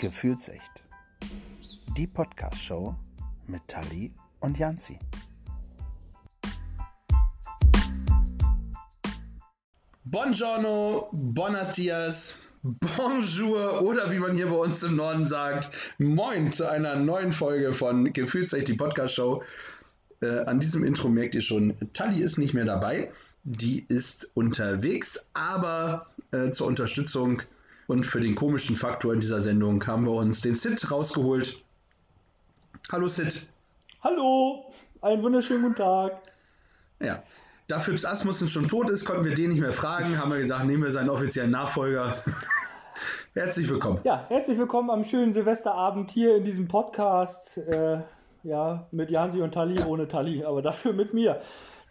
[0.00, 0.84] Gefühlsecht.
[1.96, 2.94] Die Podcast-Show
[3.48, 4.96] mit Tali und Janzi.
[10.04, 16.70] Buongiorno, buenos dias, bonjour oder wie man hier bei uns im Norden sagt, moin zu
[16.70, 19.42] einer neuen Folge von Gefühlsecht, die Podcast-Show.
[20.20, 23.10] Äh, an diesem Intro merkt ihr schon, Tali ist nicht mehr dabei.
[23.42, 27.42] Die ist unterwegs, aber äh, zur Unterstützung
[27.88, 31.58] und für den komischen Faktor in dieser Sendung haben wir uns den Sid rausgeholt.
[32.92, 33.48] Hallo Sid.
[34.02, 36.20] Hallo, einen wunderschönen guten Tag.
[37.00, 37.22] Ja,
[37.66, 40.20] da Phipps Asmussen schon tot ist, konnten wir den nicht mehr fragen.
[40.20, 42.14] Haben wir gesagt, nehmen wir seinen offiziellen Nachfolger.
[43.34, 44.00] herzlich willkommen.
[44.04, 47.56] Ja, herzlich willkommen am schönen Silvesterabend hier in diesem Podcast.
[47.56, 48.02] Äh,
[48.42, 51.40] ja, mit Jansi und Tali, ohne Tali, aber dafür mit mir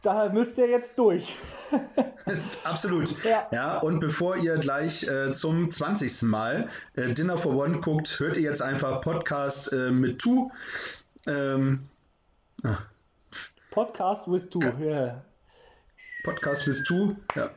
[0.07, 1.35] da müsst ihr jetzt durch.
[2.63, 3.13] Absolut.
[3.25, 3.45] Ja.
[3.51, 3.77] ja.
[3.79, 6.21] Und bevor ihr gleich äh, zum 20.
[6.21, 10.49] Mal äh, Dinner for One guckt, hört ihr jetzt einfach Podcast äh, mit Tu.
[11.27, 11.89] Ähm,
[12.63, 12.77] ah.
[13.71, 14.79] Podcast with Two, ja.
[14.79, 15.23] Yeah.
[16.23, 17.51] Podcast with Two, ja.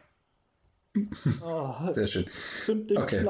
[1.45, 2.27] Oh, Sehr schön.
[2.97, 3.25] Okay.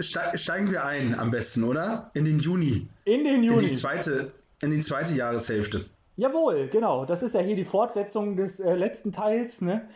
[0.00, 2.10] Steigen wir ein am besten, oder?
[2.14, 2.88] In den Juni.
[3.04, 3.62] In den Juni.
[3.62, 5.84] In die zweite, in die zweite Jahreshälfte.
[6.18, 7.04] Jawohl, genau.
[7.04, 9.60] Das ist ja hier die Fortsetzung des äh, letzten Teils.
[9.60, 9.88] Ne?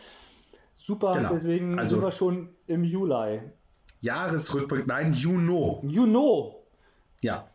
[0.73, 1.33] Super, genau.
[1.33, 3.41] deswegen also, sind wir schon im Juli.
[3.99, 5.81] Jahresrückblick, nein, Juno.
[5.83, 6.63] Juno.
[7.21, 7.49] Ja,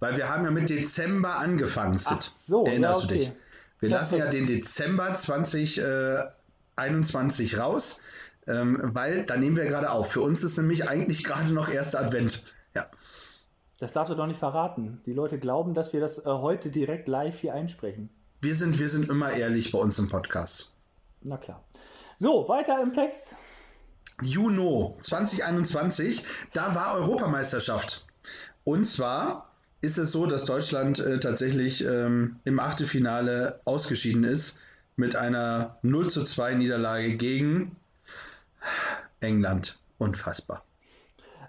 [0.00, 2.12] weil wir haben ja mit Dezember angefangen, Sid.
[2.12, 3.14] Ach so, Erinnerst ja, okay.
[3.14, 3.32] du dich?
[3.80, 3.92] Wir Perfekt.
[3.92, 8.00] lassen ja den Dezember 2021 äh, raus,
[8.46, 10.12] ähm, weil da nehmen wir gerade auf.
[10.12, 12.44] Für uns ist nämlich eigentlich gerade noch erster Advent.
[13.78, 15.00] Das darfst du doch nicht verraten.
[15.04, 18.08] Die Leute glauben, dass wir das äh, heute direkt live hier einsprechen.
[18.40, 20.70] Wir sind, wir sind immer ehrlich bei uns im Podcast.
[21.22, 21.62] Na klar.
[22.16, 23.36] So, weiter im Text.
[24.22, 26.24] Juno 2021,
[26.54, 28.06] da war Europameisterschaft.
[28.64, 29.50] Und zwar
[29.82, 34.60] ist es so, dass Deutschland äh, tatsächlich ähm, im Achtelfinale ausgeschieden ist
[34.96, 37.76] mit einer 0 zu 2 Niederlage gegen
[39.20, 39.78] England.
[39.98, 40.65] Unfassbar.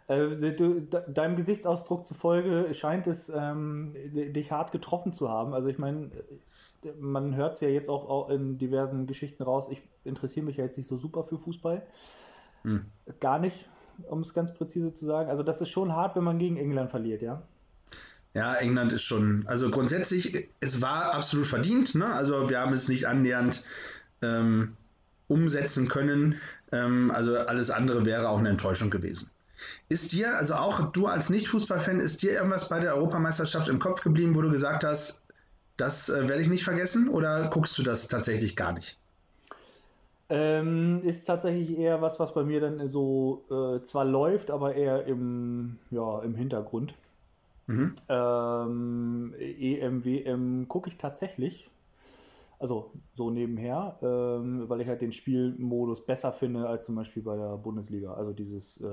[0.07, 5.53] Äh, du, deinem Gesichtsausdruck zufolge scheint es ähm, dich hart getroffen zu haben.
[5.53, 6.09] Also ich meine,
[6.99, 9.69] man hört es ja jetzt auch, auch, in diversen Geschichten raus.
[9.69, 11.81] Ich interessiere mich ja jetzt nicht so super für Fußball.
[12.63, 12.85] Hm.
[13.19, 13.67] Gar nicht,
[14.09, 15.29] um es ganz präzise zu sagen.
[15.29, 17.43] Also das ist schon hart, wenn man gegen England verliert, ja?
[18.33, 21.95] Ja, England ist schon, also grundsätzlich, es war absolut verdient.
[21.95, 22.05] Ne?
[22.05, 23.63] Also wir haben es nicht annähernd
[24.21, 24.77] ähm,
[25.27, 26.35] umsetzen können.
[26.71, 29.31] Ähm, also alles andere wäre auch eine Enttäuschung gewesen.
[29.89, 34.01] Ist dir, also auch du als Nicht-Fußballfan, ist dir irgendwas bei der Europameisterschaft im Kopf
[34.01, 35.21] geblieben, wo du gesagt hast,
[35.77, 38.97] das äh, werde ich nicht vergessen oder guckst du das tatsächlich gar nicht?
[40.29, 45.05] Ähm, ist tatsächlich eher was, was bei mir dann so äh, zwar läuft, aber eher
[45.05, 46.95] im, ja, im Hintergrund.
[47.67, 47.95] Mhm.
[48.09, 51.69] Ähm, EM, WM gucke ich tatsächlich.
[52.59, 57.35] Also so nebenher, ähm, weil ich halt den Spielmodus besser finde als zum Beispiel bei
[57.35, 58.13] der Bundesliga.
[58.13, 58.87] Also dieses äh,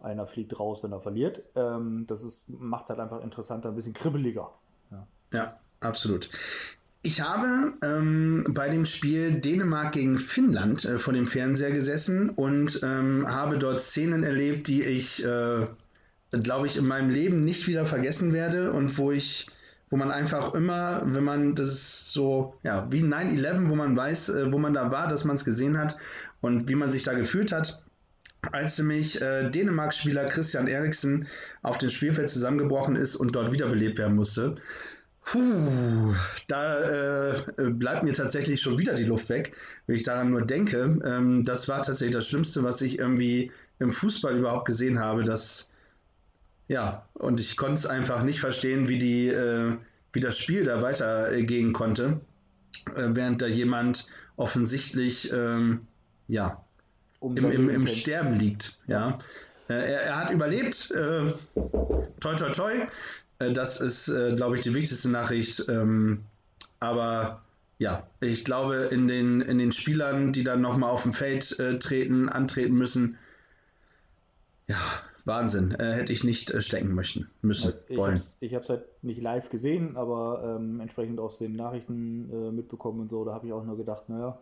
[0.00, 1.42] einer fliegt raus, wenn er verliert.
[1.56, 4.50] Ähm, das macht es halt einfach interessanter, ein bisschen kribbeliger.
[4.90, 6.30] Ja, ja absolut.
[7.02, 12.80] Ich habe ähm, bei dem Spiel Dänemark gegen Finnland äh, vor dem Fernseher gesessen und
[12.82, 15.66] ähm, habe dort Szenen erlebt, die ich, äh,
[16.32, 19.46] glaube ich, in meinem Leben nicht wieder vergessen werde und wo ich,
[19.90, 24.30] wo man einfach immer, wenn man, das ist so, ja, wie 9-11, wo man weiß,
[24.30, 25.96] äh, wo man da war, dass man es gesehen hat
[26.40, 27.82] und wie man sich da gefühlt hat
[28.52, 31.26] als nämlich äh, Dänemark-Spieler Christian Eriksen
[31.62, 34.56] auf dem Spielfeld zusammengebrochen ist und dort wiederbelebt werden musste.
[35.24, 36.14] Puh,
[36.46, 39.54] da äh, bleibt mir tatsächlich schon wieder die Luft weg,
[39.86, 40.98] wenn ich daran nur denke.
[41.04, 45.24] Ähm, das war tatsächlich das Schlimmste, was ich irgendwie im Fußball überhaupt gesehen habe.
[45.24, 45.70] Das,
[46.68, 49.76] ja, und ich konnte es einfach nicht verstehen, wie, die, äh,
[50.14, 52.20] wie das Spiel da weitergehen konnte,
[52.96, 54.06] äh, während da jemand
[54.36, 55.86] offensichtlich, ähm,
[56.26, 56.64] ja,
[57.20, 58.76] um im, im, im Sterben liegt.
[58.86, 59.18] Ja.
[59.68, 60.90] Äh, er, er, hat überlebt.
[60.90, 61.32] Äh,
[62.20, 62.72] toi, toi, toi.
[63.38, 65.68] Äh, das ist, äh, glaube ich, die wichtigste Nachricht.
[65.68, 66.24] Ähm,
[66.80, 67.42] aber
[67.78, 71.78] ja, ich glaube, in den, in den Spielern, die dann nochmal auf dem Feld äh,
[71.78, 73.18] treten, antreten müssen,
[74.68, 74.80] ja,
[75.24, 75.72] Wahnsinn.
[75.72, 78.20] Äh, hätte ich nicht äh, stecken möchten, müssen, ich wollen.
[78.40, 83.10] ich habe es halt nicht live gesehen, aber ähm, entsprechend aus den Nachrichten mitbekommen und
[83.10, 84.38] so, da habe ich auch nur gedacht, naja,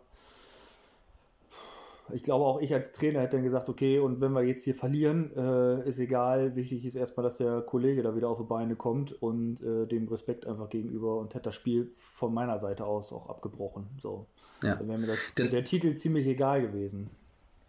[2.13, 4.75] ich glaube auch ich als Trainer hätte dann gesagt, okay, und wenn wir jetzt hier
[4.75, 6.55] verlieren, äh, ist egal.
[6.55, 10.07] Wichtig ist erstmal, dass der Kollege da wieder auf die Beine kommt und äh, dem
[10.07, 13.87] Respekt einfach gegenüber und hätte das Spiel von meiner Seite aus auch abgebrochen.
[14.01, 14.25] So.
[14.63, 14.75] Ja.
[14.75, 17.09] Dann wäre mir das, der, der Titel ziemlich egal gewesen.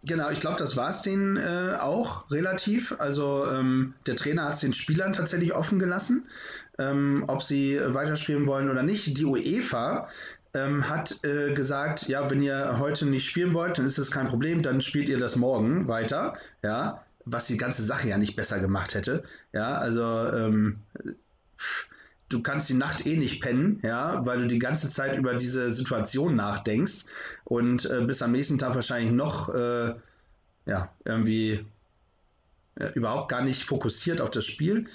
[0.03, 2.95] Genau, ich glaube, das war es denen äh, auch relativ.
[2.99, 6.29] Also ähm, der Trainer hat es den Spielern tatsächlich offen gelassen,
[6.77, 9.17] ähm, ob sie weiterspielen wollen oder nicht.
[9.17, 10.07] Die UEFA
[10.53, 14.27] ähm, hat äh, gesagt, ja, wenn ihr heute nicht spielen wollt, dann ist das kein
[14.27, 18.59] Problem, dann spielt ihr das morgen weiter, ja, was die ganze Sache ja nicht besser
[18.59, 19.23] gemacht hätte,
[19.53, 20.79] ja, also ähm,
[22.29, 25.71] du kannst die Nacht eh nicht pennen, ja, weil du die ganze Zeit über diese
[25.71, 27.05] Situation nachdenkst
[27.43, 29.95] und äh, bist am nächsten Tag wahrscheinlich noch, äh,
[30.65, 31.65] ja, irgendwie
[32.75, 34.85] äh, überhaupt gar nicht fokussiert auf das Spiel.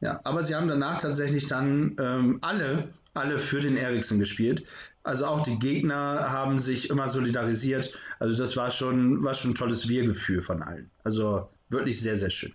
[0.00, 4.64] Ja, aber sie haben danach tatsächlich dann ähm, alle, alle für den Eriksen gespielt.
[5.02, 7.98] Also auch die Gegner haben sich immer solidarisiert.
[8.18, 10.90] Also das war schon, war schon ein tolles Wir-Gefühl von allen.
[11.04, 12.52] Also wirklich sehr, sehr schön.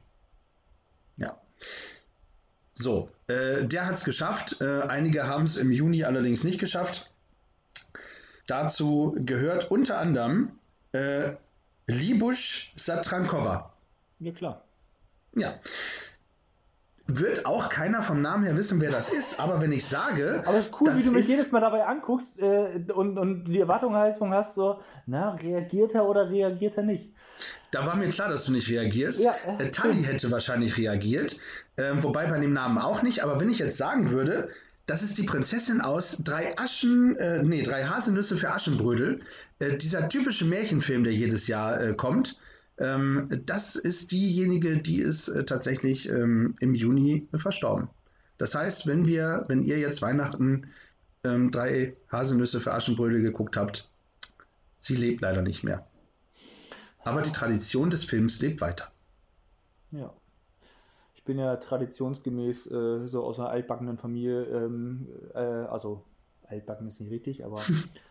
[1.18, 1.38] Ja.
[2.74, 4.62] So, äh, der hat es geschafft.
[4.62, 7.12] Äh, einige haben es im Juni allerdings nicht geschafft.
[8.46, 10.52] Dazu gehört unter anderem
[10.94, 11.34] äh,
[11.88, 13.74] Libusch Satrankova.
[14.20, 14.64] Ja, klar.
[15.36, 15.60] Ja.
[17.08, 20.44] Wird auch keiner vom Namen her wissen, wer das ist, aber wenn ich sage.
[20.46, 23.62] Aber es ist cool, wie du mich jedes Mal dabei anguckst äh, und, und die
[23.62, 27.14] Erwartungshaltung hast, so, na, reagiert er oder reagiert er nicht?
[27.72, 29.24] Da war mir klar, dass du nicht reagierst.
[29.24, 31.38] Ja, äh, Tali hätte wahrscheinlich reagiert,
[31.78, 33.24] äh, wobei bei dem Namen auch nicht.
[33.24, 34.50] Aber wenn ich jetzt sagen würde,
[34.86, 39.20] das ist die Prinzessin aus drei Aschen, äh, nee, drei Haselnüsse für Aschenbrödel,
[39.60, 42.38] äh, dieser typische Märchenfilm, der jedes Jahr äh, kommt.
[42.80, 47.90] Ähm, das ist diejenige, die ist äh, tatsächlich ähm, im Juni verstorben.
[48.38, 50.68] Das heißt, wenn wir, wenn ihr jetzt Weihnachten
[51.24, 53.90] ähm, drei Haselnüsse für Aschenbrödel geguckt habt,
[54.80, 55.88] sie lebt leider nicht mehr.
[57.04, 58.92] Aber die Tradition des Films lebt weiter.
[59.92, 60.14] Ja.
[61.16, 66.04] Ich bin ja traditionsgemäß äh, so aus einer altbackenen Familie, ähm, äh, also
[66.44, 67.62] altbacken ist nicht richtig, aber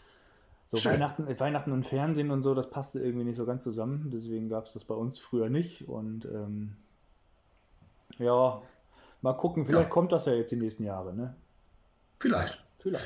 [0.67, 4.11] so Weihnachten, Weihnachten und Fernsehen und so, das passte irgendwie nicht so ganz zusammen.
[4.13, 5.89] Deswegen gab es das bei uns früher nicht.
[5.89, 6.73] Und ähm,
[8.19, 8.61] ja,
[9.23, 9.93] mal gucken, vielleicht ja.
[9.93, 11.37] kommt das ja jetzt die nächsten Jahre, ne?
[12.19, 12.65] Vielleicht.
[12.81, 13.05] Vielleicht.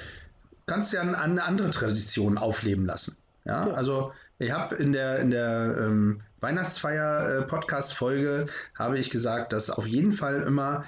[0.67, 3.19] Kannst ja eine andere Tradition aufleben lassen.
[3.45, 3.75] Ja, ja.
[3.75, 10.15] also ich habe in der, in der ähm, Weihnachtsfeier-Podcast-Folge habe ich gesagt, dass auf jeden
[10.15, 10.85] Fall immer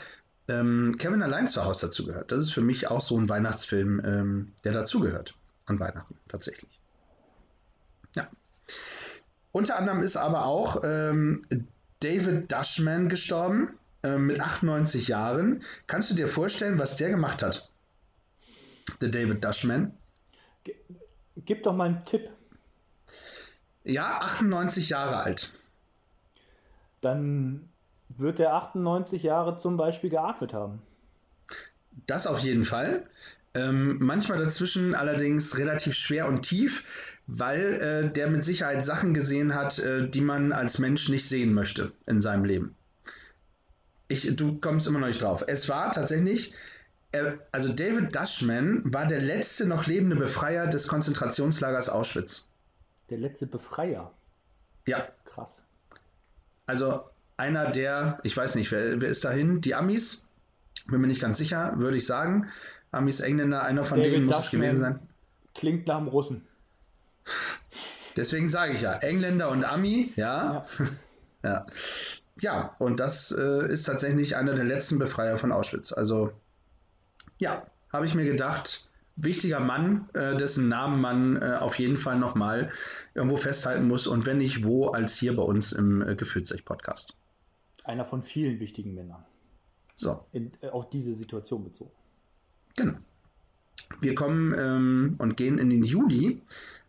[0.48, 2.32] ähm, Kevin allein zu Hause dazu gehört.
[2.32, 5.34] Das ist für mich auch so ein Weihnachtsfilm, ähm, der dazugehört
[5.66, 6.78] an Weihnachten tatsächlich.
[8.14, 8.28] Ja.
[9.52, 11.46] Unter anderem ist aber auch ähm,
[12.00, 15.62] David Dushman gestorben äh, mit 98 Jahren.
[15.86, 17.70] Kannst du dir vorstellen, was der gemacht hat?
[19.00, 19.96] Der David Dushman.
[21.36, 22.30] Gib doch mal einen Tipp.
[23.84, 25.52] Ja, 98 Jahre alt.
[27.00, 27.68] Dann
[28.08, 30.82] wird er 98 Jahre zum Beispiel geatmet haben.
[32.06, 33.06] Das auf jeden Fall.
[33.54, 36.84] Ähm, manchmal dazwischen allerdings relativ schwer und tief,
[37.26, 41.52] weil äh, der mit Sicherheit Sachen gesehen hat, äh, die man als Mensch nicht sehen
[41.52, 42.75] möchte in seinem Leben.
[44.08, 45.44] Ich, du kommst immer noch nicht drauf.
[45.46, 46.54] Es war tatsächlich,
[47.12, 52.48] äh, also David Dushman war der letzte noch lebende Befreier des Konzentrationslagers Auschwitz.
[53.10, 54.12] Der letzte Befreier.
[54.87, 55.08] Ja.
[55.25, 55.66] Krass.
[56.66, 57.05] Also
[57.37, 59.60] einer der, ich weiß nicht, wer, wer ist dahin?
[59.60, 60.28] Die Amis?
[60.87, 62.48] Bin mir nicht ganz sicher, würde ich sagen.
[62.92, 65.00] Amis, Engländer, einer von David denen muss es gewesen sein.
[65.54, 66.46] Klingt nach dem Russen.
[68.16, 70.66] Deswegen sage ich ja, Engländer und Ami, ja.
[70.82, 70.86] Ja,
[71.42, 71.66] ja.
[72.38, 75.93] ja und das äh, ist tatsächlich einer der letzten Befreier von Auschwitz.
[75.93, 76.32] Also,
[77.40, 82.19] ja, habe ich mir gedacht, wichtiger Mann, äh, dessen Namen man äh, auf jeden Fall
[82.19, 82.70] nochmal
[83.14, 87.17] irgendwo festhalten muss und wenn nicht wo, als hier bei uns im äh, Gefühlsrecht-Podcast.
[87.84, 89.24] Einer von vielen wichtigen Männern.
[89.94, 90.24] So.
[90.32, 91.93] In, äh, auf diese Situation bezogen.
[92.76, 92.94] Genau.
[94.00, 96.41] Wir kommen ähm, und gehen in den Juli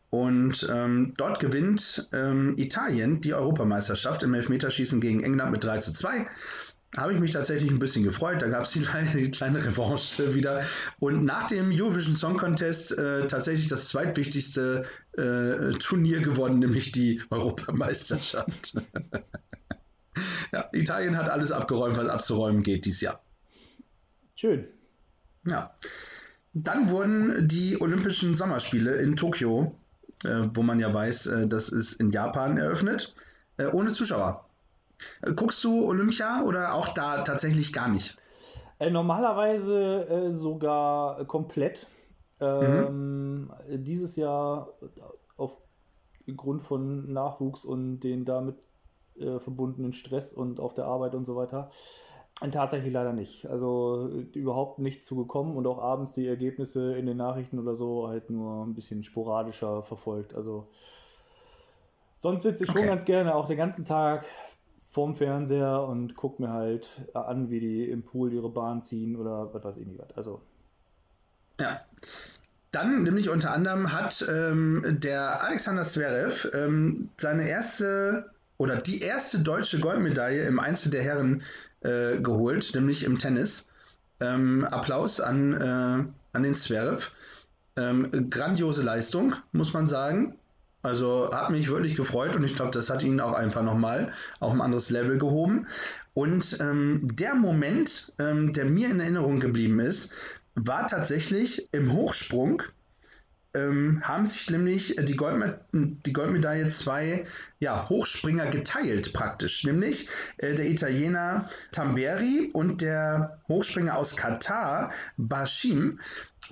[0.10, 5.94] und ähm, dort gewinnt ähm, Italien die Europameisterschaft im Elfmeterschießen gegen England mit 3 zu
[5.94, 6.28] 2
[6.96, 8.42] habe ich mich tatsächlich ein bisschen gefreut.
[8.42, 8.86] Da gab es die,
[9.16, 10.64] die, kleine Revanche wieder.
[11.00, 14.86] Und nach dem Eurovision Song Contest äh, tatsächlich das zweitwichtigste
[15.18, 18.76] äh, Turnier gewonnen, nämlich die Europameisterschaft.
[20.52, 23.24] ja, Italien hat alles abgeräumt, was abzuräumen geht dieses Jahr.
[24.36, 24.68] Schön.
[25.46, 25.72] Ja.
[26.54, 29.76] Dann wurden die Olympischen Sommerspiele in Tokio,
[30.24, 33.14] äh, wo man ja weiß, äh, das ist in Japan eröffnet,
[33.58, 34.46] äh, ohne Zuschauer.
[35.36, 38.18] Guckst du Olympia oder auch da tatsächlich gar nicht?
[38.80, 41.88] Äh, normalerweise äh, sogar komplett.
[42.40, 43.84] Ähm, mhm.
[43.84, 44.70] Dieses Jahr
[45.38, 48.58] aufgrund von Nachwuchs und den damit
[49.18, 51.70] äh, verbundenen Stress und auf der Arbeit und so weiter.
[52.44, 53.48] Äh, tatsächlich leider nicht.
[53.48, 58.08] Also äh, überhaupt nicht zugekommen und auch abends die Ergebnisse in den Nachrichten oder so
[58.08, 60.34] halt nur ein bisschen sporadischer verfolgt.
[60.36, 60.68] Also
[62.24, 62.80] Sonst sitze ich okay.
[62.80, 64.24] schon ganz gerne auch den ganzen Tag
[64.90, 69.54] vorm Fernseher und gucke mir halt an, wie die im Pool ihre Bahn ziehen oder
[69.54, 70.16] was weiß ich nicht was.
[70.16, 70.42] Also.
[71.60, 71.82] Ja.
[72.72, 79.40] Dann nämlich unter anderem hat ähm, der Alexander Zverev ähm, seine erste oder die erste
[79.40, 81.44] deutsche Goldmedaille im Einzel der Herren
[81.84, 83.72] äh, geholt, nämlich im Tennis.
[84.20, 87.12] Ähm, Applaus an, äh, an den Zverev.
[87.76, 90.36] Ähm, grandiose Leistung, muss man sagen.
[90.84, 94.12] Also hat mich wirklich gefreut und ich glaube, das hat ihn auch einfach nochmal
[94.42, 95.68] auf ein anderes Level gehoben.
[96.14, 100.14] Und ähm, der Moment, ähm, der mir in Erinnerung geblieben ist,
[100.56, 102.62] war tatsächlich im Hochsprung
[103.54, 107.26] ähm, haben sich nämlich die, Goldme die Goldmedaille zwei
[107.60, 110.08] ja, Hochspringer geteilt praktisch, nämlich
[110.38, 116.00] äh, der Italiener Tamberi und der Hochspringer aus Katar, Bashim,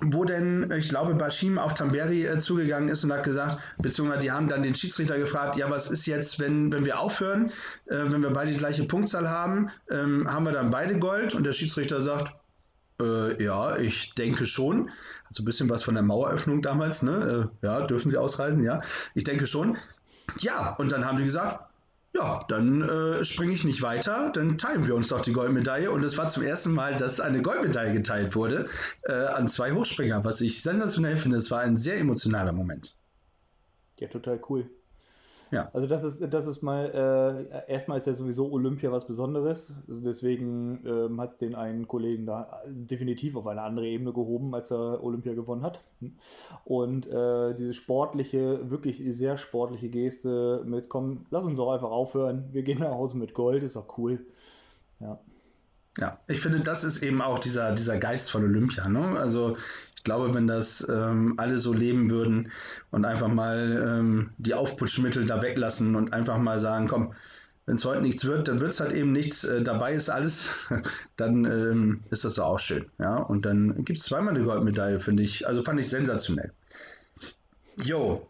[0.00, 4.30] wo denn, ich glaube, Bashim auf Tamberi äh, zugegangen ist und hat gesagt, beziehungsweise die
[4.30, 7.50] haben dann den Schiedsrichter gefragt, ja, was ist jetzt, wenn, wenn wir aufhören,
[7.86, 11.34] äh, wenn wir beide die gleiche Punktzahl haben, ähm, haben wir dann beide Gold?
[11.34, 12.32] Und der Schiedsrichter sagt,
[13.02, 14.90] äh, ja, ich denke schon.
[15.28, 17.50] Also ein bisschen was von der Maueröffnung damals, ne?
[17.62, 18.64] Äh, ja, dürfen Sie ausreisen?
[18.64, 18.80] Ja,
[19.14, 19.76] ich denke schon.
[20.38, 21.72] Ja, und dann haben die gesagt,
[22.14, 25.90] ja, dann äh, springe ich nicht weiter, dann teilen wir uns doch die Goldmedaille.
[25.90, 28.68] Und es war zum ersten Mal, dass eine Goldmedaille geteilt wurde
[29.04, 31.38] äh, an zwei Hochspringer, was ich sensationell finde.
[31.38, 32.94] Es war ein sehr emotionaler Moment.
[33.98, 34.68] Ja, total cool.
[35.52, 35.68] Ja.
[35.74, 39.74] Also das ist, das ist mal, äh, erstmal ist ja sowieso Olympia was Besonderes.
[39.86, 44.54] Also deswegen ähm, hat es den einen Kollegen da definitiv auf eine andere Ebene gehoben,
[44.54, 45.80] als er Olympia gewonnen hat.
[46.64, 52.48] Und äh, diese sportliche, wirklich sehr sportliche Geste mit, komm, lass uns doch einfach aufhören,
[52.52, 54.24] wir gehen nach Hause mit Gold, ist auch cool.
[55.00, 55.20] Ja.
[55.98, 58.88] Ja, ich finde, das ist eben auch dieser, dieser Geist von Olympia.
[58.88, 59.18] Ne?
[59.18, 59.58] Also
[60.02, 62.50] ich glaube, wenn das ähm, alle so leben würden
[62.90, 67.14] und einfach mal ähm, die Aufputschmittel da weglassen und einfach mal sagen, komm,
[67.66, 70.48] wenn es heute nichts wird, dann wird es halt eben nichts, äh, dabei ist alles,
[71.16, 72.86] dann ähm, ist das auch schön.
[72.98, 73.14] Ja?
[73.14, 75.46] Und dann gibt es zweimal eine Goldmedaille, finde ich.
[75.46, 76.50] Also fand ich sensationell.
[77.80, 78.26] Jo,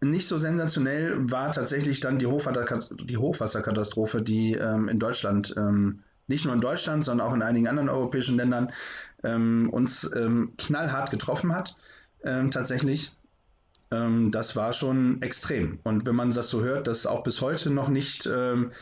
[0.00, 6.46] nicht so sensationell war tatsächlich dann die, die Hochwasserkatastrophe, die ähm, in Deutschland ähm, nicht
[6.46, 8.72] nur in Deutschland, sondern auch in einigen anderen europäischen Ländern
[9.24, 11.76] ähm, uns ähm, knallhart getroffen hat,
[12.22, 13.12] ähm, tatsächlich.
[13.90, 15.78] Ähm, das war schon extrem.
[15.82, 18.72] Und wenn man das so hört, dass auch bis heute noch nicht ähm,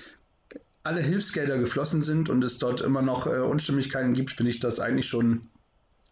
[0.84, 4.80] alle Hilfsgelder geflossen sind und es dort immer noch äh, Unstimmigkeiten gibt, finde ich das
[4.80, 5.48] eigentlich schon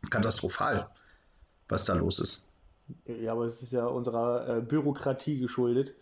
[0.08, 0.88] katastrophal,
[1.68, 2.46] was da los ist.
[3.06, 5.94] Ja, aber es ist ja unserer äh, Bürokratie geschuldet.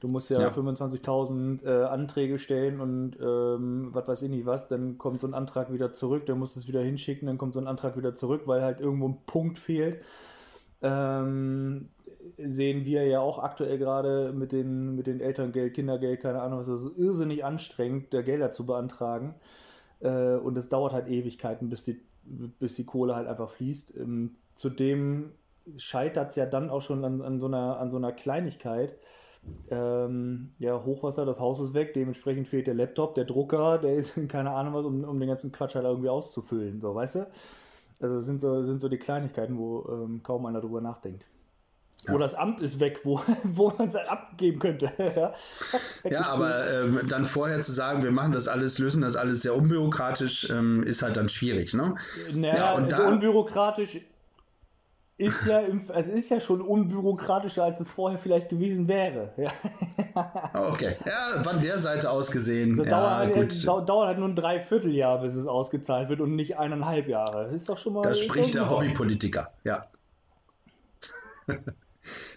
[0.00, 0.48] Du musst ja, ja.
[0.50, 5.34] 25.000 äh, Anträge stellen und ähm, was weiß ich nicht was, dann kommt so ein
[5.34, 8.14] Antrag wieder zurück, dann musst du es wieder hinschicken, dann kommt so ein Antrag wieder
[8.14, 10.00] zurück, weil halt irgendwo ein Punkt fehlt.
[10.82, 11.88] Ähm,
[12.36, 16.68] sehen wir ja auch aktuell gerade mit den, mit den Elterngeld, Kindergeld, keine Ahnung, was
[16.68, 19.34] das ist irrsinnig anstrengend, da Gelder zu beantragen.
[20.00, 23.96] Äh, und es dauert halt Ewigkeiten, bis die, bis die Kohle halt einfach fließt.
[23.96, 25.32] Ähm, zudem
[25.76, 28.96] scheitert es ja dann auch schon an, an, so einer, an so einer Kleinigkeit,
[29.70, 34.18] ähm, ja, Hochwasser, das Haus ist weg, dementsprechend fehlt der Laptop, der Drucker, der ist
[34.28, 37.26] keine Ahnung was, um, um den ganzen Quatsch halt irgendwie auszufüllen, so, weißt du?
[38.00, 41.24] Also das sind so, sind so die Kleinigkeiten, wo ähm, kaum einer drüber nachdenkt.
[42.06, 42.12] Ja.
[42.12, 44.92] Wo das Amt ist weg, wo, wo man es halt abgeben könnte.
[44.98, 45.32] ja,
[46.08, 49.56] ja aber ähm, dann vorher zu sagen, wir machen das alles, lösen das alles sehr
[49.56, 51.94] unbürokratisch, ähm, ist halt dann schwierig, ne?
[52.32, 54.00] Naja, ja, und da, unbürokratisch
[55.18, 59.32] ist ja, im, es ist ja schon unbürokratischer, als es vorher vielleicht gewesen wäre.
[60.16, 60.50] Ja.
[60.54, 62.74] Okay, ja, von der Seite aus gesehen.
[62.74, 66.56] Das ja, dauert, halt, dauert, halt, nur ein Dreivierteljahr, bis es ausgezahlt wird und nicht
[66.56, 67.48] eineinhalb Jahre.
[67.48, 68.00] Ist doch schon mal.
[68.00, 69.82] Das spricht der Hobbypolitiker, ja.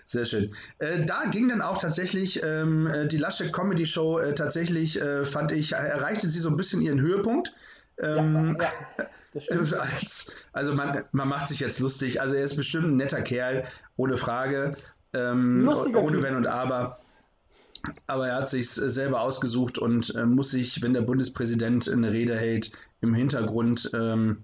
[0.05, 0.53] Sehr schön.
[0.79, 5.25] Äh, da ging dann auch tatsächlich ähm, äh, die Laschet Comedy Show äh, tatsächlich, äh,
[5.25, 7.53] fand ich, erreichte sie so ein bisschen ihren Höhepunkt.
[8.01, 8.67] Ähm, ja,
[8.97, 9.05] ja.
[9.33, 12.21] Als, also man, man macht sich jetzt lustig.
[12.21, 14.75] Also er ist bestimmt ein netter Kerl, ohne Frage.
[15.13, 16.23] Ähm, ohne typ.
[16.23, 16.99] Wenn und Aber.
[18.07, 22.35] Aber er hat sich selber ausgesucht und äh, muss sich, wenn der Bundespräsident eine Rede
[22.35, 24.43] hält, im Hintergrund ähm,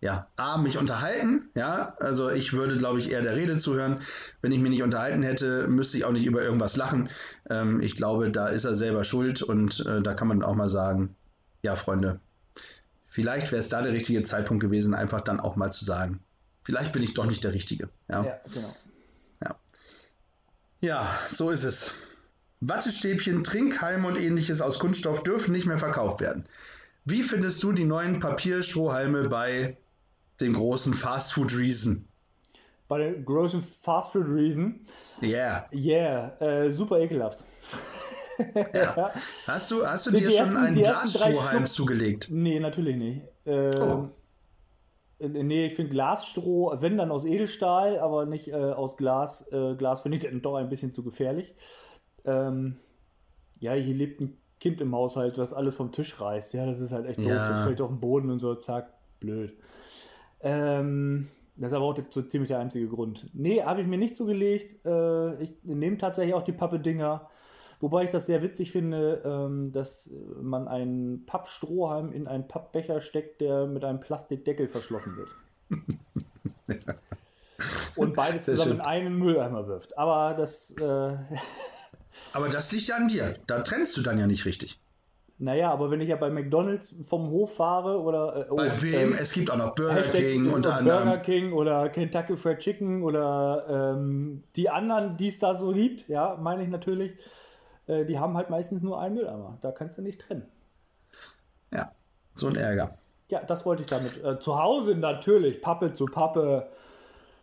[0.00, 4.02] ja, A, mich unterhalten, ja, also ich würde, glaube ich, eher der Rede zuhören.
[4.42, 7.08] Wenn ich mich nicht unterhalten hätte, müsste ich auch nicht über irgendwas lachen.
[7.48, 10.68] Ähm, ich glaube, da ist er selber schuld und äh, da kann man auch mal
[10.68, 11.16] sagen,
[11.62, 12.20] ja, Freunde,
[13.16, 16.20] vielleicht wäre es da der richtige Zeitpunkt gewesen, einfach dann auch mal zu sagen,
[16.64, 17.88] vielleicht bin ich doch nicht der Richtige.
[18.08, 18.76] Ja, ja genau.
[19.42, 19.56] Ja.
[20.82, 21.92] ja, so ist es.
[22.60, 26.44] Wattestäbchen, Trinkhalme und ähnliches aus Kunststoff dürfen nicht mehr verkauft werden.
[27.06, 29.78] Wie findest du die neuen Papierstrohhalme bei
[30.42, 32.06] dem großen Fast Food Reason?
[32.88, 34.86] bei den großen Fast Food Riesen.
[35.22, 35.66] Yeah.
[35.72, 37.44] Yeah, äh, super ekelhaft.
[38.74, 39.12] Ja.
[39.46, 42.28] Hast du, hast du dir schon ersten, einen Glasstrohhalm zugelegt?
[42.30, 43.22] Nee, natürlich nicht.
[43.46, 44.08] Ähm, oh.
[45.18, 49.52] Äh, nee, ich finde Glasstroh, wenn dann aus Edelstahl, aber nicht äh, aus Glas.
[49.52, 51.54] Äh, Glas finde ich dann doch ein bisschen zu gefährlich.
[52.24, 52.76] Ähm,
[53.60, 56.54] ja, hier lebt ein Kind im Haushalt, das alles vom Tisch reißt.
[56.54, 57.28] Ja, das ist halt echt doof.
[57.28, 57.50] Ja.
[57.50, 59.56] Das fällt auf den Boden und so, zack, blöd.
[60.40, 63.30] Ähm, das ist aber auch so ziemlich der einzige Grund.
[63.32, 64.84] Nee, habe ich mir nicht zugelegt.
[64.86, 67.28] Äh, ich nehme tatsächlich auch die Pappe-Dinger.
[67.80, 73.40] Wobei ich das sehr witzig finde, ähm, dass man einen Pappstrohhalm in einen Pappbecher steckt,
[73.40, 75.28] der mit einem Plastikdeckel verschlossen wird.
[77.96, 78.80] Und beides sehr zusammen schön.
[78.80, 79.98] in einen Mülleimer wirft.
[79.98, 80.76] Aber das.
[80.78, 80.84] Äh,
[82.32, 83.36] aber das liegt ja an dir.
[83.46, 84.78] Da trennst du dann ja nicht richtig.
[85.38, 88.46] Naja, aber wenn ich ja bei McDonalds vom Hof fahre oder.
[88.48, 89.12] Äh, oh, bei wem?
[89.12, 93.02] Äh, es gibt auch noch Burger Hashtag King und Burger King oder Kentucky Fried Chicken
[93.02, 97.12] oder ähm, die anderen, die es da so gibt, ja, meine ich natürlich.
[97.86, 99.58] Äh, die haben halt meistens nur einen Mülleimer.
[99.60, 100.44] Da kannst du nicht trennen.
[101.72, 101.92] Ja,
[102.34, 102.98] so ein Ärger.
[103.30, 104.22] Ja, das wollte ich damit.
[104.22, 106.68] Äh, zu Hause natürlich, Pappe zu Pappe.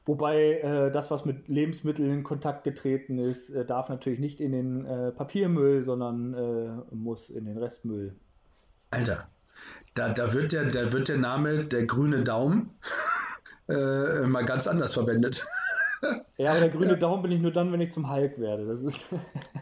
[0.06, 4.52] Wobei äh, das, was mit Lebensmitteln in Kontakt getreten ist, äh, darf natürlich nicht in
[4.52, 8.16] den äh, Papiermüll, sondern äh, muss in den Restmüll.
[8.92, 9.28] Alter,
[9.96, 12.72] da, da, wird, der, da wird der Name der grüne Daumen
[13.68, 15.48] mal ganz anders verwendet.
[16.38, 18.66] Ja, aber der grüne Daumen bin ich nur dann, wenn ich zum Hulk werde.
[18.66, 19.06] Das ist.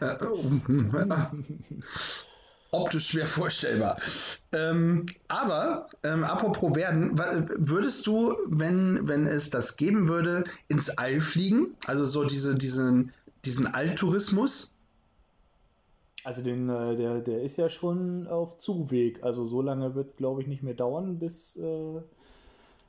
[2.74, 3.98] Optisch schwer vorstellbar.
[4.52, 11.20] Ähm, aber, ähm, apropos werden, würdest du, wenn, wenn es das geben würde, ins All
[11.20, 11.76] fliegen?
[11.86, 13.12] Also so diese, diesen,
[13.44, 14.74] diesen Alltourismus?
[16.24, 19.22] Also den, äh, der, der ist ja schon auf Zuweg.
[19.22, 21.56] Also so lange wird es, glaube ich, nicht mehr dauern, bis.
[21.56, 22.00] Äh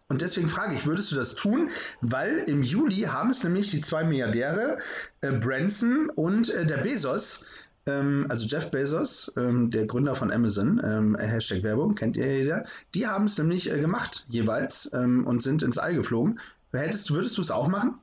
[0.10, 1.70] und deswegen frage ich, würdest du das tun?
[2.02, 4.78] Weil im Juli haben es nämlich die zwei Milliardäre,
[5.22, 7.46] äh, Branson und äh, der Bezos,
[7.86, 12.66] ähm, also Jeff Bezos, ähm, der Gründer von Amazon, ähm, Hashtag Werbung, kennt ihr jeder,
[12.94, 16.40] die haben es nämlich äh, gemacht, jeweils, ähm, und sind ins All geflogen.
[16.72, 17.96] Hättest, würdest du es auch machen?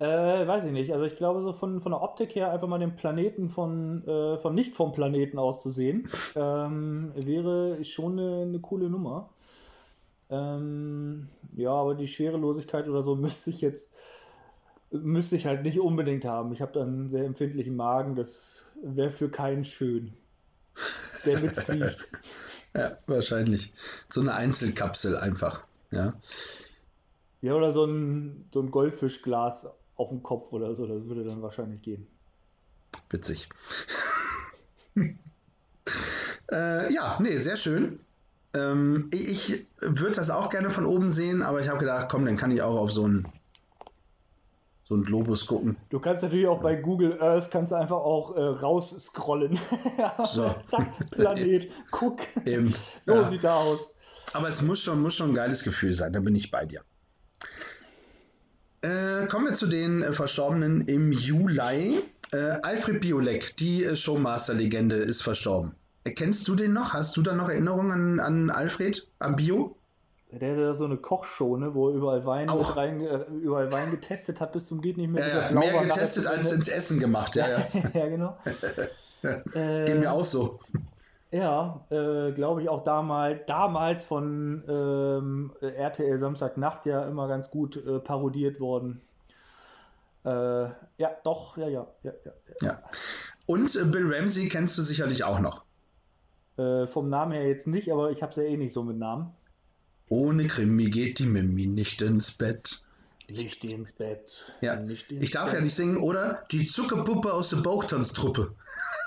[0.00, 0.92] Äh, weiß ich nicht.
[0.94, 4.38] Also ich glaube, so von, von der Optik her einfach mal den Planeten von, äh,
[4.38, 9.28] von nicht vom Planeten aus zu sehen, ähm, wäre schon eine, eine coole Nummer.
[10.30, 13.96] Ähm, ja, aber die Schwerelosigkeit oder so müsste ich jetzt
[14.92, 16.52] müsste ich halt nicht unbedingt haben.
[16.52, 20.12] Ich habe dann einen sehr empfindlichen Magen, das wäre für keinen schön,
[21.24, 22.08] der mitfliegt.
[22.74, 23.72] ja, wahrscheinlich.
[24.08, 26.14] So eine Einzelkapsel einfach, ja.
[27.42, 31.42] Ja, oder so ein, so ein Goldfischglas auf dem Kopf oder so, das würde dann
[31.42, 32.06] wahrscheinlich gehen.
[33.10, 33.48] Witzig.
[36.52, 38.00] äh, ja, nee, sehr schön.
[38.54, 42.36] Ähm, ich würde das auch gerne von oben sehen, aber ich habe gedacht, komm, dann
[42.36, 43.26] kann ich auch auf so einen
[44.90, 45.76] so einen Globus gucken.
[45.88, 49.56] Du kannst natürlich auch bei Google Earth kannst du einfach auch äh, rausscrollen.
[50.24, 50.52] so.
[50.66, 52.18] Zack, Planet, guck.
[52.44, 52.74] Eben.
[53.02, 53.28] So ja.
[53.28, 54.00] sieht er aus.
[54.32, 56.82] Aber es muss schon, muss schon ein geiles Gefühl sein, da bin ich bei dir.
[58.82, 62.00] Äh, kommen wir zu den äh, Verstorbenen im Juli.
[62.32, 65.76] Äh, Alfred Biolek, die äh, Showmaster-Legende, ist verstorben.
[66.04, 66.94] Kennst du den noch?
[66.94, 69.76] Hast du da noch Erinnerungen an, an Alfred, am Bio?
[70.32, 73.72] Der hatte da so eine Kochshow, ne, wo er überall Wein, mit rein, äh, überall
[73.72, 75.26] Wein getestet hat bis zum geht nicht mehr.
[75.26, 77.48] Ja, ja, mehr getestet als ins Essen gemacht, ja.
[77.48, 78.38] Ja, ja genau.
[79.22, 80.60] äh, Geht mir auch so.
[81.32, 87.76] Ja, äh, glaube ich auch damals, damals von ähm, RTL Samstagnacht ja immer ganz gut
[87.84, 89.00] äh, parodiert worden.
[90.24, 92.32] Äh, ja, doch, ja, ja, ja, ja.
[92.62, 92.82] ja.
[93.46, 95.64] Und äh, Bill Ramsey kennst du sicherlich auch noch.
[96.60, 98.98] Äh, vom Namen her jetzt nicht, aber ich habe es ja eh nicht so mit
[98.98, 99.32] Namen.
[100.10, 102.82] Ohne Krimi geht die Mimi nicht ins Bett.
[103.28, 104.52] Nicht ins Bett.
[104.60, 104.76] Ja.
[104.76, 105.54] Nicht ins ich darf Bett.
[105.54, 106.44] ja nicht singen, oder?
[106.50, 108.52] Die Zuckerpuppe aus der Bauchtanztruppe.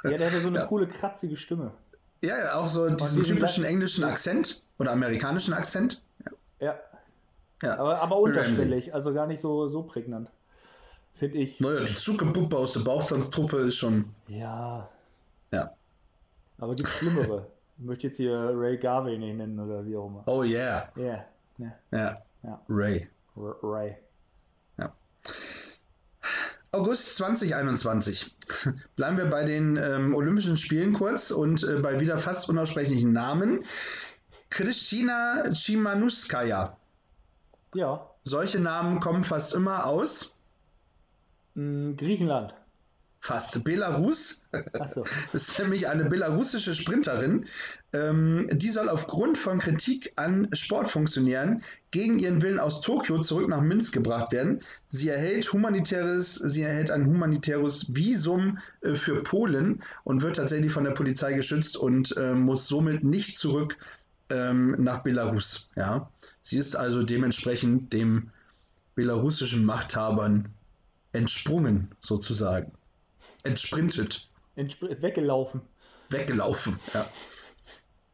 [0.04, 0.66] Ja, der hatte so eine ja.
[0.66, 1.74] coole, kratzige Stimme.
[2.22, 6.02] Ja, ja auch so diesen typischen englischen Akzent oder amerikanischen Akzent.
[6.60, 6.68] Ja.
[6.68, 6.80] ja.
[7.62, 7.78] ja.
[7.78, 10.32] Aber, aber unterschwellig, also gar nicht so, so prägnant.
[11.12, 11.60] Finde ich.
[11.60, 14.16] Naja, die Zuckerpuppe aus der Bauchtanztruppe ist schon.
[14.28, 14.38] Ja.
[14.38, 14.90] Ja.
[16.58, 17.48] Aber gibt schlimmere.
[17.78, 20.24] Ich möchte jetzt hier Ray Garvey nicht nennen oder wie auch immer.
[20.28, 20.92] Oh yeah.
[20.96, 21.26] Yeah.
[21.60, 21.80] yeah.
[21.92, 22.16] Ja.
[22.44, 22.62] ja.
[22.70, 23.10] Ray.
[23.36, 23.98] R Ray.
[24.78, 24.94] Ja.
[26.72, 28.36] August 2021.
[28.96, 33.64] Bleiben wir bei den ähm, Olympischen Spielen kurz und äh, bei wieder fast unaussprechlichen Namen.
[34.50, 36.78] Kristina Chimanuskaya.
[37.74, 38.10] Ja.
[38.22, 40.38] Solche Namen kommen fast immer aus.
[41.56, 42.54] Mm, Griechenland.
[43.24, 43.64] Fast.
[43.64, 44.44] Belarus.
[44.94, 45.06] So.
[45.32, 47.46] Das ist nämlich eine belarussische Sprinterin.
[47.94, 53.62] Ähm, die soll aufgrund von Kritik an Sportfunktionären gegen ihren Willen aus Tokio zurück nach
[53.62, 54.60] Minsk gebracht werden.
[54.88, 60.84] Sie erhält humanitäres, sie erhält ein humanitäres Visum äh, für Polen und wird tatsächlich von
[60.84, 63.78] der Polizei geschützt und äh, muss somit nicht zurück
[64.32, 65.70] ähm, nach Belarus.
[65.78, 66.10] Ja,
[66.42, 68.32] sie ist also dementsprechend dem
[68.96, 70.50] belarussischen Machthabern
[71.14, 72.74] entsprungen, sozusagen.
[73.44, 74.30] Entsprintet.
[74.56, 75.62] Entspr weggelaufen.
[76.10, 77.06] Weggelaufen, ja.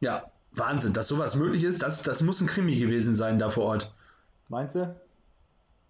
[0.00, 3.64] Ja, Wahnsinn, dass sowas möglich ist, das, das muss ein Krimi gewesen sein da vor
[3.64, 3.94] Ort.
[4.48, 4.94] Meinst du?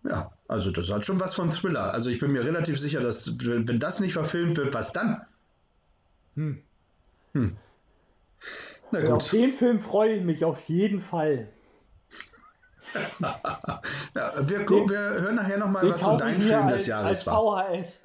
[0.03, 1.93] Ja, also das hat schon was von Thriller.
[1.93, 5.23] Also ich bin mir relativ sicher, dass wenn das nicht verfilmt wird, was dann?
[6.35, 6.63] Hm.
[7.33, 7.57] Hm.
[8.91, 9.11] Na gut.
[9.11, 11.49] Auf den Film freue ich mich auf jeden Fall.
[14.15, 17.27] ja, wir, den, wir hören nachher nochmal, was so dein Film als, des Jahres als
[17.27, 17.67] war.
[17.75, 18.05] VHS.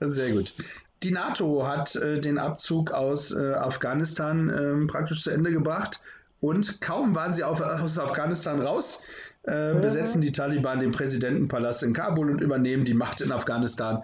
[0.00, 0.54] Sehr gut.
[1.02, 6.00] Die NATO hat äh, den Abzug aus äh, Afghanistan äh, praktisch zu Ende gebracht
[6.40, 9.02] und kaum waren sie auf, aus Afghanistan raus,
[9.44, 14.02] äh, besetzen die Taliban den Präsidentenpalast in Kabul und übernehmen die Macht in Afghanistan.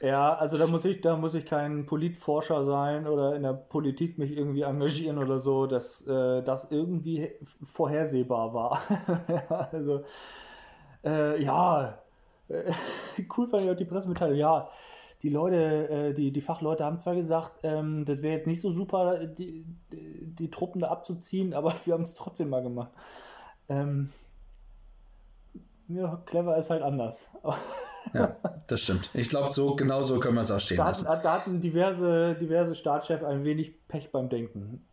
[0.00, 4.18] Ja, also da muss ich, da muss ich kein Politforscher sein oder in der Politik
[4.18, 7.30] mich irgendwie engagieren oder so, dass äh, das irgendwie
[7.62, 8.80] vorhersehbar war.
[9.72, 10.02] also
[11.04, 11.98] äh, ja,
[13.36, 14.36] cool fand ich auch die Pressemitteilung.
[14.36, 14.68] Ja,
[15.22, 18.70] die Leute, äh, die, die Fachleute haben zwar gesagt, ähm, das wäre jetzt nicht so
[18.70, 22.90] super, die, die, die, Truppen da abzuziehen, aber wir haben es trotzdem mal gemacht.
[23.68, 24.10] Ähm,
[25.88, 27.30] ja, clever ist halt anders.
[28.14, 29.10] ja, das stimmt.
[29.14, 31.08] Ich glaube, so, genau so können wir es auch stehen da lassen.
[31.08, 34.86] Hatten, da hatten diverse, diverse Staatschefs ein wenig Pech beim Denken.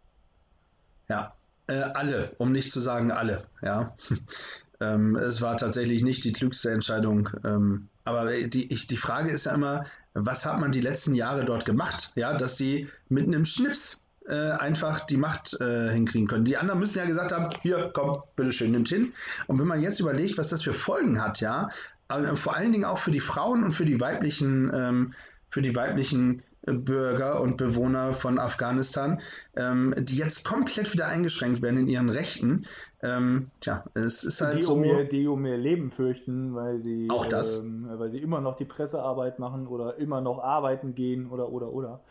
[1.07, 1.33] Ja,
[1.67, 3.95] äh, alle, um nicht zu sagen alle, ja.
[4.79, 7.29] ähm, es war tatsächlich nicht die klügste Entscheidung.
[7.43, 11.45] Ähm, aber die, ich, die Frage ist ja immer, was hat man die letzten Jahre
[11.45, 12.11] dort gemacht?
[12.15, 16.45] Ja, dass sie mit einem Schnips äh, einfach die Macht äh, hinkriegen können.
[16.45, 19.13] Die anderen müssen ja gesagt haben, hier, komm, bitteschön, nimmt hin.
[19.47, 21.69] Und wenn man jetzt überlegt, was das für Folgen hat, ja,
[22.09, 25.13] äh, vor allen Dingen auch für die Frauen und für die weiblichen, ähm,
[25.49, 29.19] für die weiblichen äh, Bürger und Bewohner von Afghanistan,
[29.55, 32.65] ähm, die jetzt komplett wieder eingeschränkt werden in ihren Rechten.
[33.01, 34.73] Ähm, tja, es ist halt die so.
[34.73, 37.59] Um ihr, die um ihr Leben fürchten, weil sie, auch das.
[37.59, 41.71] Ähm, weil sie immer noch die Pressearbeit machen oder immer noch arbeiten gehen oder oder
[41.71, 42.01] oder.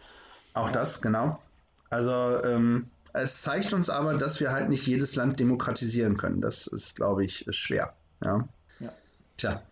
[0.54, 0.72] Auch ja.
[0.72, 1.38] das, genau.
[1.90, 6.40] Also ähm, es zeigt uns aber, dass wir halt nicht jedes Land demokratisieren können.
[6.40, 7.94] Das ist, glaube ich, schwer.
[8.22, 8.48] Ja.
[8.80, 8.92] ja.
[9.36, 9.62] Tja.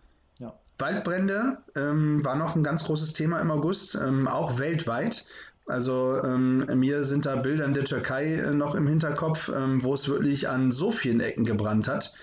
[0.79, 5.25] Waldbrände ähm, war noch ein ganz großes Thema im August, ähm, auch weltweit.
[5.65, 9.93] Also ähm, mir sind da Bilder in der Türkei äh, noch im Hinterkopf, ähm, wo
[9.93, 12.13] es wirklich an so vielen Ecken gebrannt hat,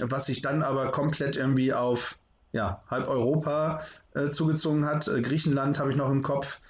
[0.00, 2.18] was sich dann aber komplett irgendwie auf
[2.52, 3.82] ja, halb Europa
[4.14, 5.06] äh, zugezogen hat.
[5.08, 6.60] Äh, Griechenland habe ich noch im Kopf.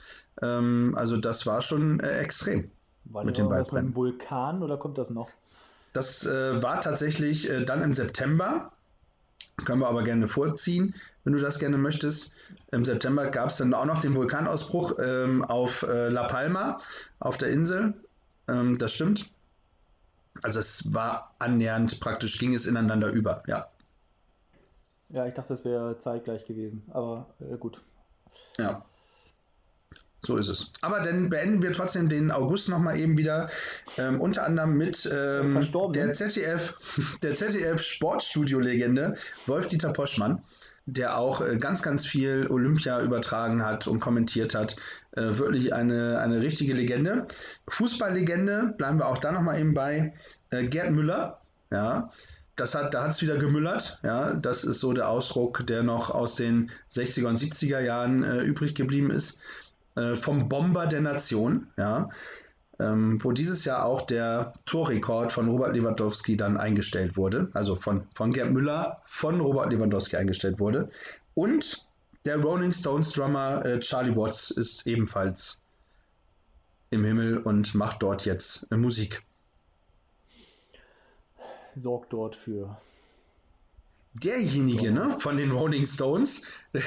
[0.42, 2.70] Ähm, also das war schon äh, extrem.
[3.04, 5.28] War mit dem was mit dem Vulkan oder kommt das noch?
[5.92, 8.72] Das äh, war tatsächlich äh, dann im September.
[9.64, 12.34] Können wir aber gerne vorziehen, wenn du das gerne möchtest.
[12.72, 16.78] Im September gab es dann auch noch den Vulkanausbruch ähm, auf äh, La Palma,
[17.18, 17.94] auf der Insel.
[18.48, 19.30] Ähm, das stimmt.
[20.42, 23.68] Also es war annähernd praktisch, ging es ineinander über, ja.
[25.10, 27.82] Ja, ich dachte, das wäre zeitgleich gewesen, aber äh, gut.
[28.58, 28.84] Ja.
[30.22, 30.72] So ist es.
[30.82, 33.48] Aber dann beenden wir trotzdem den August nochmal eben wieder,
[33.96, 35.58] ähm, unter anderem mit ähm,
[35.92, 36.74] der ZDF,
[37.22, 40.42] der ZDF Sportstudio-Legende Wolf-Dieter Poschmann,
[40.84, 44.76] der auch äh, ganz, ganz viel Olympia übertragen hat und kommentiert hat.
[45.12, 47.26] Äh, wirklich eine, eine richtige Legende.
[47.68, 50.12] Fußballlegende, bleiben wir auch da nochmal eben bei.
[50.50, 52.10] Äh, Gerd Müller, ja,
[52.60, 53.98] das hat, da hat es wieder gemüllert.
[54.02, 58.42] Ja, das ist so der Ausdruck, der noch aus den 60er und 70er Jahren äh,
[58.42, 59.40] übrig geblieben ist.
[59.96, 62.08] Äh, vom Bomber der Nation, ja,
[62.78, 68.06] ähm, wo dieses Jahr auch der Torrekord von Robert Lewandowski dann eingestellt wurde, also von,
[68.14, 70.90] von Gerd Müller von Robert Lewandowski eingestellt wurde.
[71.34, 71.86] Und
[72.24, 75.60] der Rolling Stones Drummer äh, Charlie Watts ist ebenfalls
[76.90, 79.22] im Himmel und macht dort jetzt äh, Musik.
[81.76, 82.76] Sorgt dort für
[84.12, 86.42] derjenige ne, von den Rolling Stones,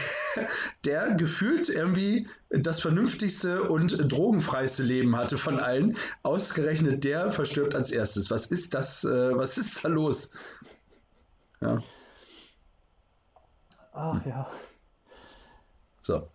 [0.85, 5.97] der gefühlt irgendwie das vernünftigste und drogenfreiste Leben hatte von allen.
[6.23, 8.29] Ausgerechnet der verstirbt als erstes.
[8.29, 9.03] Was ist das?
[9.03, 10.31] Äh, was ist da los?
[11.61, 11.79] Ja.
[13.93, 14.47] Ach ja.
[16.01, 16.27] So.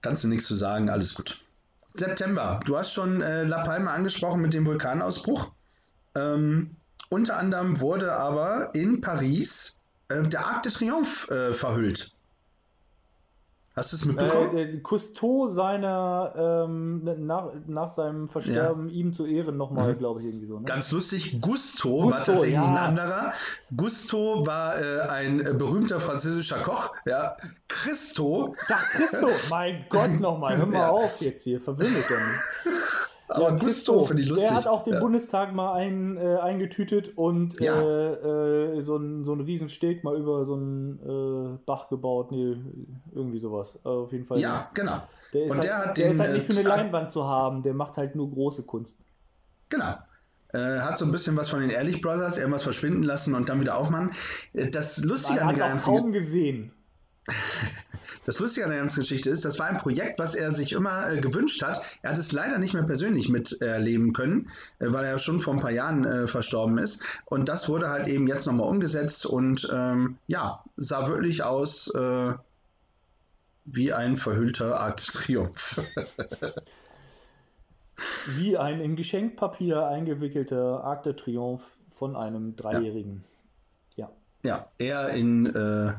[0.00, 1.40] Kannst du nichts zu sagen, alles gut.
[1.94, 2.60] September.
[2.64, 5.52] Du hast schon äh, La Palma angesprochen mit dem Vulkanausbruch.
[6.14, 6.76] Ähm,
[7.12, 12.12] unter anderem wurde aber in Paris äh, der Arc de Triomphe äh, verhüllt.
[13.74, 14.56] Hast du es mitbekommen?
[14.56, 18.94] Äh, Cousteau seiner, ähm, nach, nach seinem Versterben ja.
[18.94, 19.98] ihm zu Ehren nochmal, mhm.
[19.98, 20.58] glaube ich, irgendwie so.
[20.58, 20.66] Ne?
[20.66, 22.66] Ganz lustig, Gusto, Gusto war tatsächlich ja.
[22.66, 23.32] ein anderer.
[23.74, 27.36] Gusto war äh, ein berühmter französischer Koch, ja.
[27.66, 28.54] Christo.
[28.70, 30.90] Ach, Christo, mein Gott nochmal, hör mal ja.
[30.90, 32.76] auf jetzt hier, verwirrt doch nicht.
[33.28, 34.48] Aber ja, Christoph, finde ich lustig.
[34.48, 35.00] Der hat auch den ja.
[35.00, 37.80] Bundestag mal ein, äh, eingetütet und ja.
[37.80, 42.30] äh, äh, so einen so Riesensteg mal über so einen äh, Bach gebaut.
[42.30, 42.56] Nee,
[43.14, 43.84] irgendwie sowas.
[43.84, 44.38] auf jeden Fall.
[44.40, 45.02] Ja, genau.
[45.32, 47.10] Der ist, und halt, der, hat der den, ist halt nicht für eine äh, Leinwand
[47.10, 49.04] zu haben, der macht halt nur große Kunst.
[49.68, 49.94] Genau.
[50.52, 53.60] Äh, hat so ein bisschen was von den Ehrlich Brothers, irgendwas verschwinden lassen und dann
[53.60, 54.10] wieder aufmachen.
[54.52, 55.96] Das Lustige Man an der ganzen...
[55.96, 56.72] kaum gesehen.
[58.24, 61.10] Das Lustige an der ganzen Geschichte ist, das war ein Projekt, was er sich immer
[61.10, 61.82] äh, gewünscht hat.
[62.02, 65.60] Er hat es leider nicht mehr persönlich miterleben können, äh, weil er schon vor ein
[65.60, 67.02] paar Jahren äh, verstorben ist.
[67.24, 72.32] Und das wurde halt eben jetzt nochmal umgesetzt und ähm, ja, sah wirklich aus äh,
[73.64, 75.80] wie ein verhüllter Art Triumph.
[78.36, 83.24] wie ein in Geschenkpapier eingewickelter Arc de Triomphe von einem Dreijährigen.
[83.96, 84.10] Ja.
[84.44, 85.94] Ja, ja eher in äh,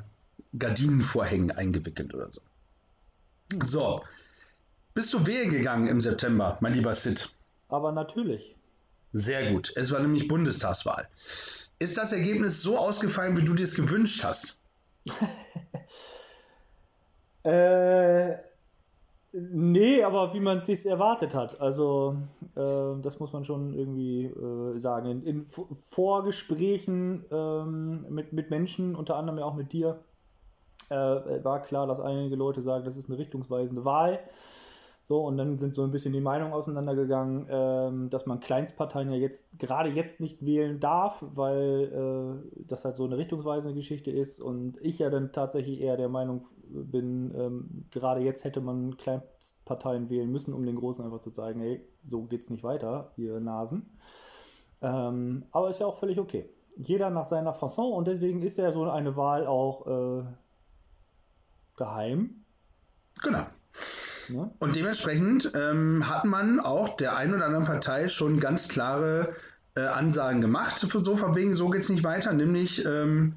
[0.57, 2.41] Gardinenvorhängen eingewickelt oder so.
[3.61, 4.01] So,
[4.93, 7.33] bist du wählen gegangen im September, mein lieber Sid?
[7.69, 8.55] Aber natürlich.
[9.13, 9.73] Sehr gut.
[9.75, 11.07] Es war nämlich Bundestagswahl.
[11.79, 14.61] Ist das Ergebnis so ausgefallen, wie du dir es gewünscht hast?
[17.43, 18.35] äh,
[19.31, 21.59] nee, aber wie man es sich erwartet hat.
[21.59, 22.17] Also,
[22.55, 25.09] äh, das muss man schon irgendwie äh, sagen.
[25.09, 29.99] In, in Vorgesprächen ähm, mit, mit Menschen, unter anderem ja auch mit dir,
[30.93, 34.19] äh, war klar, dass einige Leute sagen, das ist eine richtungsweisende Wahl.
[35.05, 39.17] So, und dann sind so ein bisschen die Meinungen auseinandergegangen, ähm, dass man Kleinstparteien ja
[39.17, 44.39] jetzt gerade jetzt nicht wählen darf, weil äh, das halt so eine richtungsweisende Geschichte ist.
[44.39, 50.09] Und ich ja dann tatsächlich eher der Meinung bin, ähm, gerade jetzt hätte man Kleinstparteien
[50.09, 53.97] wählen müssen, um den Großen einfach zu zeigen, hey, so geht's nicht weiter, ihr Nasen.
[54.81, 56.49] Ähm, aber ist ja auch völlig okay.
[56.77, 60.23] Jeder nach seiner Fasson und deswegen ist ja so eine Wahl auch äh,
[61.77, 62.43] geheim.
[63.21, 63.45] Genau.
[64.29, 64.51] Ja.
[64.59, 69.35] Und dementsprechend ähm, hat man auch der einen oder anderen Partei schon ganz klare
[69.75, 73.33] äh, Ansagen gemacht, so von wegen, so geht es nicht weiter, nämlich ähm,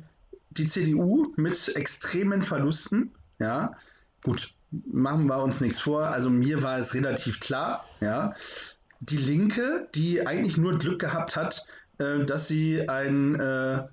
[0.51, 3.13] die CDU mit extremen Verlusten.
[3.39, 3.73] Ja,
[4.23, 6.07] gut, machen wir uns nichts vor.
[6.07, 7.85] Also mir war es relativ klar.
[8.01, 8.35] Ja,
[9.01, 11.67] die Linke, die eigentlich nur Glück gehabt hat,
[11.99, 13.85] äh, dass sie ein äh,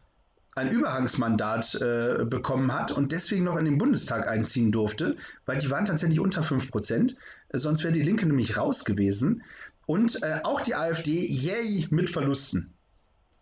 [0.56, 5.70] ein Überhangsmandat äh, bekommen hat und deswegen noch in den Bundestag einziehen durfte, weil die
[5.72, 7.16] waren tatsächlich unter 5 Prozent.
[7.50, 9.44] Äh, sonst wäre die Linke nämlich raus gewesen.
[9.86, 12.74] Und äh, auch die AfD, yay, mit Verlusten.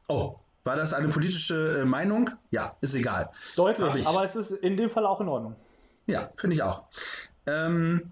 [0.07, 2.29] Oh, war das eine politische äh, Meinung?
[2.51, 3.29] Ja, ist egal.
[3.55, 5.55] Deutlich, aber es ist in dem Fall auch in Ordnung.
[6.07, 6.83] Ja, finde ich auch.
[7.45, 8.11] Ähm,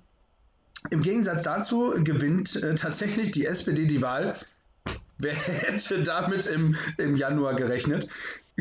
[0.89, 4.35] Im Gegensatz dazu gewinnt äh, tatsächlich die SPD die Wahl.
[5.19, 8.07] Wer hätte damit im, im Januar gerechnet?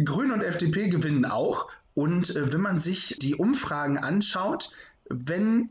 [0.05, 1.71] Grüne und FDP gewinnen auch.
[1.95, 4.71] Und äh, wenn man sich die Umfragen anschaut,
[5.09, 5.71] wenn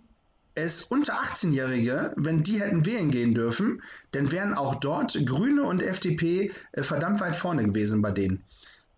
[0.56, 5.84] es unter 18-Jährige, wenn die hätten wählen gehen dürfen, dann wären auch dort Grüne und
[5.84, 8.43] FDP äh, verdammt weit vorne gewesen bei denen.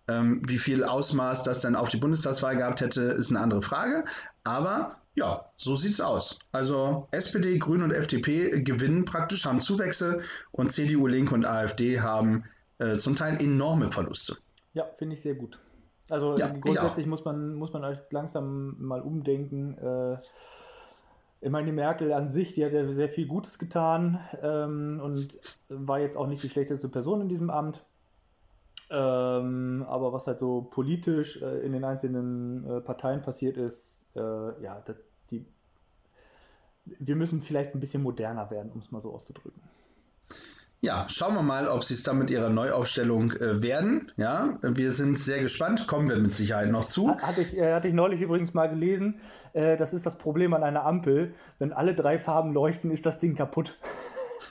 [0.07, 4.05] Ähm, wie viel Ausmaß das dann auf die Bundestagswahl gehabt hätte, ist eine andere Frage.
[4.43, 6.39] Aber ja, so sieht's aus.
[6.51, 12.45] Also SPD, Grüne und FDP gewinnen praktisch, haben Zuwächse und CDU, Linke und AfD haben
[12.79, 14.37] äh, zum Teil enorme Verluste.
[14.73, 15.59] Ja, finde ich sehr gut.
[16.09, 19.77] Also ja, grundsätzlich muss man, muss man euch langsam mal umdenken.
[19.77, 20.17] Äh,
[21.41, 25.37] ich meine, die Merkel an sich, die hat ja sehr viel Gutes getan ähm, und
[25.67, 27.81] war jetzt auch nicht die schlechteste Person in diesem Amt.
[28.91, 34.19] Ähm, aber was halt so politisch äh, in den einzelnen äh, Parteien passiert ist, äh,
[34.63, 34.95] ja, das,
[36.99, 39.61] wir müssen vielleicht ein bisschen moderner werden, um es mal so auszudrücken.
[40.81, 44.13] Ja, schauen wir mal, ob sie es dann mit ihrer Neuaufstellung äh, werden.
[44.15, 47.17] Ja, wir sind sehr gespannt, kommen wir mit Sicherheit noch zu.
[47.17, 49.19] Hatte ich, äh, hatte ich neulich übrigens mal gelesen.
[49.51, 51.33] Äh, das ist das Problem an einer Ampel.
[51.57, 53.77] Wenn alle drei Farben leuchten, ist das Ding kaputt.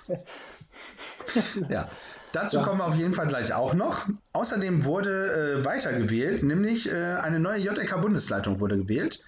[1.71, 1.87] ja.
[2.33, 2.63] Dazu ja.
[2.63, 4.07] kommen wir auf jeden Fall gleich auch noch.
[4.35, 9.23] Außerdem wurde äh, weitergewählt, nämlich äh, eine neue JLK-Bundesleitung wurde gewählt.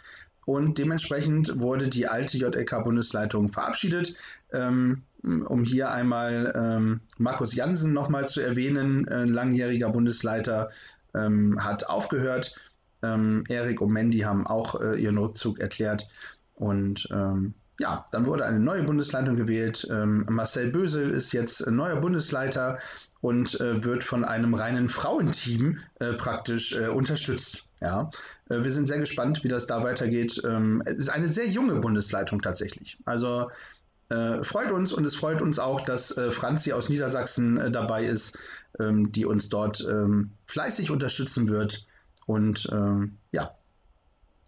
[0.50, 4.16] Und dementsprechend wurde die alte JLK-Bundesleitung verabschiedet.
[4.52, 10.70] Ähm, um hier einmal ähm, Markus Jansen nochmal zu erwähnen, ein langjähriger Bundesleiter,
[11.14, 12.56] ähm, hat aufgehört.
[13.00, 16.08] Ähm, Erik und Mandy haben auch äh, ihren Rückzug erklärt.
[16.56, 19.86] Und ähm, ja, dann wurde eine neue Bundesleitung gewählt.
[19.88, 22.80] Ähm, Marcel Bösel ist jetzt neuer Bundesleiter
[23.20, 27.68] und äh, wird von einem reinen Frauenteam äh, praktisch äh, unterstützt.
[27.80, 28.11] Ja,
[28.48, 30.40] äh, wir sind sehr gespannt, wie das da weitergeht.
[30.44, 32.98] Ähm, es ist eine sehr junge Bundesleitung tatsächlich.
[33.04, 33.50] Also
[34.09, 38.38] äh, freut uns und es freut uns auch, dass äh, Franzi aus Niedersachsen dabei ist,
[38.78, 41.87] ähm, die uns dort ähm, fleißig unterstützen wird
[42.26, 43.54] und ähm, ja,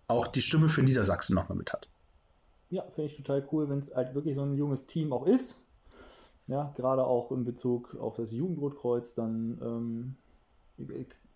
[0.09, 1.89] auch die Stimme für Niedersachsen nochmal mit hat.
[2.71, 5.63] Ja, finde ich total cool, wenn es halt wirklich so ein junges Team auch ist.
[6.53, 10.17] Ja, gerade auch in Bezug auf das Jugendrotkreuz, dann ähm,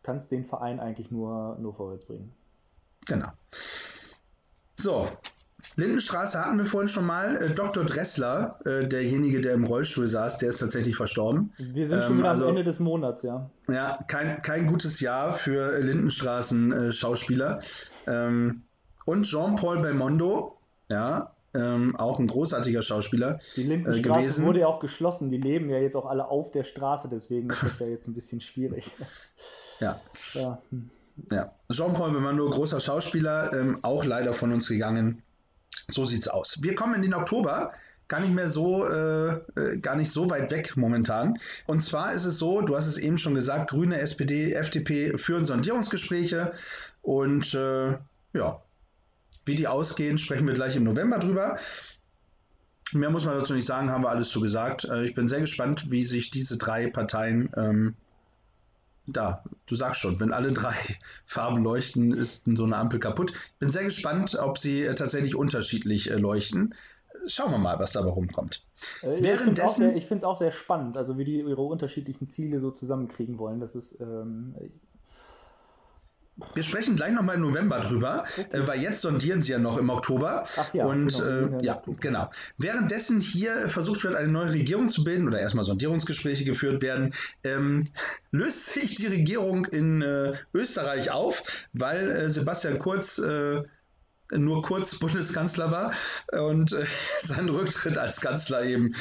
[0.02, 2.34] kann es den Verein eigentlich nur, nur vorwärts bringen.
[3.06, 3.28] Genau.
[4.78, 5.06] So,
[5.76, 7.36] Lindenstraße hatten wir vorhin schon mal.
[7.36, 7.84] Äh, Dr.
[7.84, 11.54] Dressler, äh, derjenige, der im Rollstuhl saß, der ist tatsächlich verstorben.
[11.56, 13.48] Wir sind ähm, schon wieder also, am Ende des Monats, ja.
[13.68, 17.60] Ja, kein, kein gutes Jahr für Lindenstraßen-Schauspieler.
[18.06, 18.64] Äh, ähm,
[19.06, 20.58] und Jean-Paul Belmondo,
[20.90, 23.40] ja, ähm, auch ein großartiger Schauspieler.
[23.56, 25.30] Die Lindenstraße äh, wurde ja auch geschlossen.
[25.30, 28.14] Die leben ja jetzt auch alle auf der Straße, deswegen ist das ja jetzt ein
[28.14, 28.90] bisschen schwierig.
[29.78, 30.00] Ja.
[30.32, 30.88] Ja, hm.
[31.30, 31.52] ja.
[31.70, 35.22] Jean-Paul Belmondo, großer Schauspieler, ähm, auch leider von uns gegangen.
[35.88, 36.62] So sieht's aus.
[36.62, 37.72] Wir kommen in den Oktober
[38.08, 41.38] gar nicht mehr so, äh, äh, gar nicht so weit weg momentan.
[41.66, 45.44] Und zwar ist es so, du hast es eben schon gesagt, Grüne, SPD, FDP führen
[45.44, 46.52] Sondierungsgespräche
[47.02, 47.98] und äh,
[48.32, 48.62] ja,
[49.46, 51.58] wie die ausgehen, sprechen wir gleich im November drüber.
[52.92, 54.84] Mehr muss man dazu nicht sagen, haben wir alles zu gesagt.
[54.84, 57.94] Äh, ich bin sehr gespannt, wie sich diese drei Parteien ähm,
[59.06, 60.74] da, du sagst schon, wenn alle drei
[61.26, 63.32] Farben leuchten, ist so eine Ampel kaputt.
[63.32, 66.74] Ich bin sehr gespannt, ob sie äh, tatsächlich unterschiedlich äh, leuchten.
[67.26, 68.64] Schauen wir mal, was dabei rumkommt.
[69.02, 72.60] Äh, ja, ich finde es auch, auch, sehr spannend, also wie die ihre unterschiedlichen Ziele
[72.60, 73.60] so zusammenkriegen wollen.
[73.60, 74.54] Das ist, ähm,
[76.54, 78.46] wir sprechen gleich nochmal im November drüber, okay.
[78.50, 80.46] äh, weil jetzt sondieren sie ja noch im Oktober.
[80.56, 82.30] Ach ja, und genau, äh, ja, genau.
[82.58, 87.88] Währenddessen hier versucht wird, eine neue Regierung zu bilden oder erstmal Sondierungsgespräche geführt werden, ähm,
[88.32, 93.62] löst sich die Regierung in äh, Österreich auf, weil äh, Sebastian Kurz äh,
[94.32, 95.92] nur kurz Bundeskanzler war
[96.32, 96.84] und äh,
[97.20, 98.94] seinen Rücktritt als Kanzler eben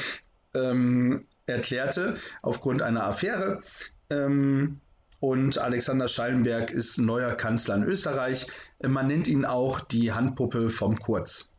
[0.54, 3.62] ähm, erklärte aufgrund einer Affäre.
[4.08, 4.80] Ähm,
[5.20, 8.46] und Alexander Schallenberg ist neuer Kanzler in Österreich.
[8.82, 11.52] Man nennt ihn auch die Handpuppe vom Kurz.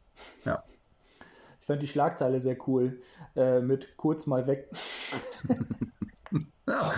[0.46, 0.64] Ja.
[1.60, 3.00] Ich fand die Schlagzeile sehr cool.
[3.36, 4.70] Äh, mit Kurz mal weg.
[6.68, 6.94] ja.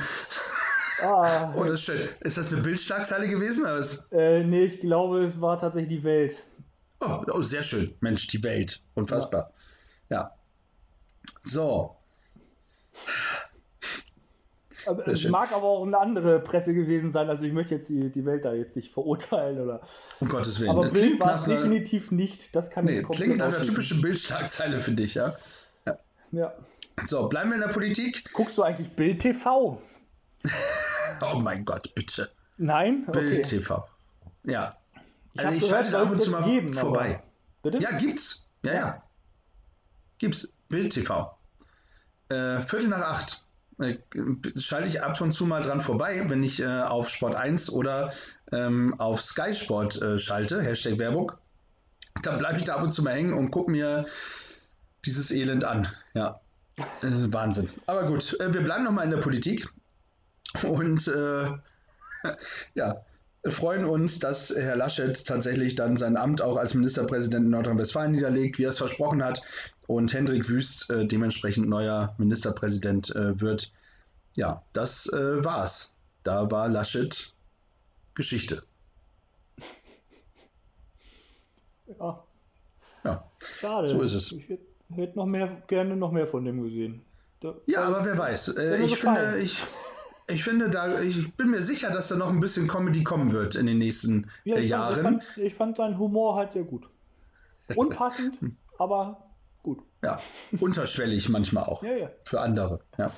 [1.02, 2.10] Ah, oh, das ist schön.
[2.20, 3.66] Ist das eine Bildschlagzeile gewesen?
[4.12, 6.44] Äh, nee, ich glaube, es war tatsächlich die Welt.
[7.00, 7.96] Oh, oh sehr schön.
[8.02, 8.82] Mensch, die Welt.
[8.96, 9.54] Unfassbar.
[10.10, 10.18] ja.
[10.18, 10.36] ja.
[11.42, 11.96] So.
[15.06, 17.30] Es mag aber auch eine andere Presse gewesen sein.
[17.30, 19.82] Also ich möchte jetzt die, die Welt da jetzt nicht verurteilen oder.
[20.20, 20.72] Um Gottes Willen.
[20.72, 22.56] Aber Bild war es definitiv nicht.
[22.56, 25.34] Das kann nee, ich komplett Klingt nach einer typischen Bildschlagzeile für dich, ja?
[25.86, 25.98] ja?
[26.32, 26.54] Ja.
[27.06, 28.32] So, bleiben wir in der Politik.
[28.34, 29.82] Guckst du eigentlich Bild TV?
[31.22, 32.30] oh mein Gott, bitte.
[32.58, 33.06] Nein?
[33.12, 33.88] Bild TV.
[34.44, 34.76] Ja.
[35.34, 37.22] Ich also ich gehört, ab und zu mal geben, vorbei.
[37.62, 37.80] Bitte?
[37.80, 38.48] Ja, gibt's.
[38.64, 38.80] Ja, ja.
[38.80, 39.04] ja.
[40.18, 40.52] Gibt's.
[40.70, 41.36] Bild TV.
[42.30, 43.44] Äh, Viertel nach acht.
[43.80, 43.98] Äh,
[44.58, 48.14] schalte ich ab und zu mal dran vorbei, wenn ich äh, auf Sport 1 oder
[48.52, 51.32] ähm, auf Sky Sport äh, schalte, Hashtag Werbung.
[52.24, 54.06] Dann bleibe ich da ab und zu mal hängen und gucke mir
[55.06, 55.88] dieses Elend an.
[56.14, 56.42] Ja,
[57.02, 57.70] Wahnsinn.
[57.86, 59.70] Aber gut, äh, wir bleiben nochmal in der Politik
[60.64, 61.46] und äh,
[62.74, 62.96] ja,
[63.48, 68.58] freuen uns, dass Herr Laschet tatsächlich dann sein Amt auch als Ministerpräsident in Nordrhein-Westfalen niederlegt,
[68.58, 69.42] wie er es versprochen hat
[69.90, 73.72] und Hendrik Wüst äh, dementsprechend neuer Ministerpräsident äh, wird.
[74.36, 75.96] Ja, das äh, war's.
[76.24, 77.34] Da war Laschet
[78.14, 78.62] Geschichte.
[81.88, 82.24] Ja.
[83.04, 83.24] Ja.
[83.40, 83.90] Schade.
[83.90, 84.32] So ist es.
[84.32, 84.48] Ich
[84.96, 87.02] hätte noch mehr, gerne noch mehr von dem gesehen.
[87.40, 88.58] Da, ja, aber wer weiß.
[88.58, 89.58] Äh, ich finde, ich,
[90.28, 93.56] ich finde, da, ich bin mir sicher, dass da noch ein bisschen Comedy kommen wird
[93.56, 95.02] in den nächsten ja, ich Jahren.
[95.02, 96.88] Fand, ich, fand, ich fand seinen Humor halt sehr gut.
[97.76, 98.38] Unpassend,
[98.78, 99.26] aber.
[100.02, 100.20] Ja,
[100.60, 101.84] unterschwellig manchmal auch.
[101.84, 102.10] Ja, ja.
[102.24, 103.12] Für andere, ja.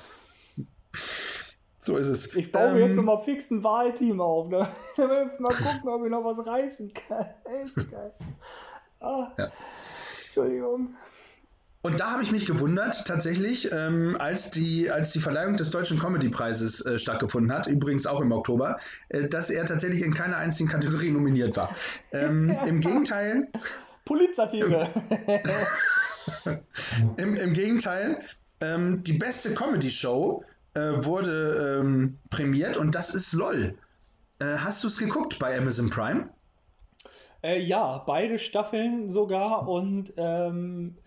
[1.78, 2.36] So ist es.
[2.36, 4.48] Ich baue ähm, mir jetzt nochmal fix ein Wahlteam auf.
[4.48, 4.68] Ne?
[5.38, 7.26] mal gucken, ob ich noch was reißen kann.
[7.44, 8.12] Echt geil.
[9.00, 9.48] Ah, ja.
[10.24, 10.94] Entschuldigung.
[11.84, 15.98] Und da habe ich mich gewundert, tatsächlich, ähm, als, die, als die Verleihung des Deutschen
[15.98, 20.68] Comedy-Preises äh, stattgefunden hat, übrigens auch im Oktober, äh, dass er tatsächlich in keiner einzigen
[20.68, 21.74] Kategorie nominiert war.
[22.12, 23.48] Ähm, Im Gegenteil.
[24.04, 24.88] Polizsatire.
[27.16, 28.20] Im, Im Gegenteil,
[28.60, 30.44] ähm, die beste Comedy-Show
[30.74, 33.74] äh, wurde ähm, prämiert und das ist LOL.
[34.38, 36.28] Äh, hast du es geguckt bei Amazon Prime?
[37.42, 40.96] Äh, ja, beide Staffeln sogar und ähm,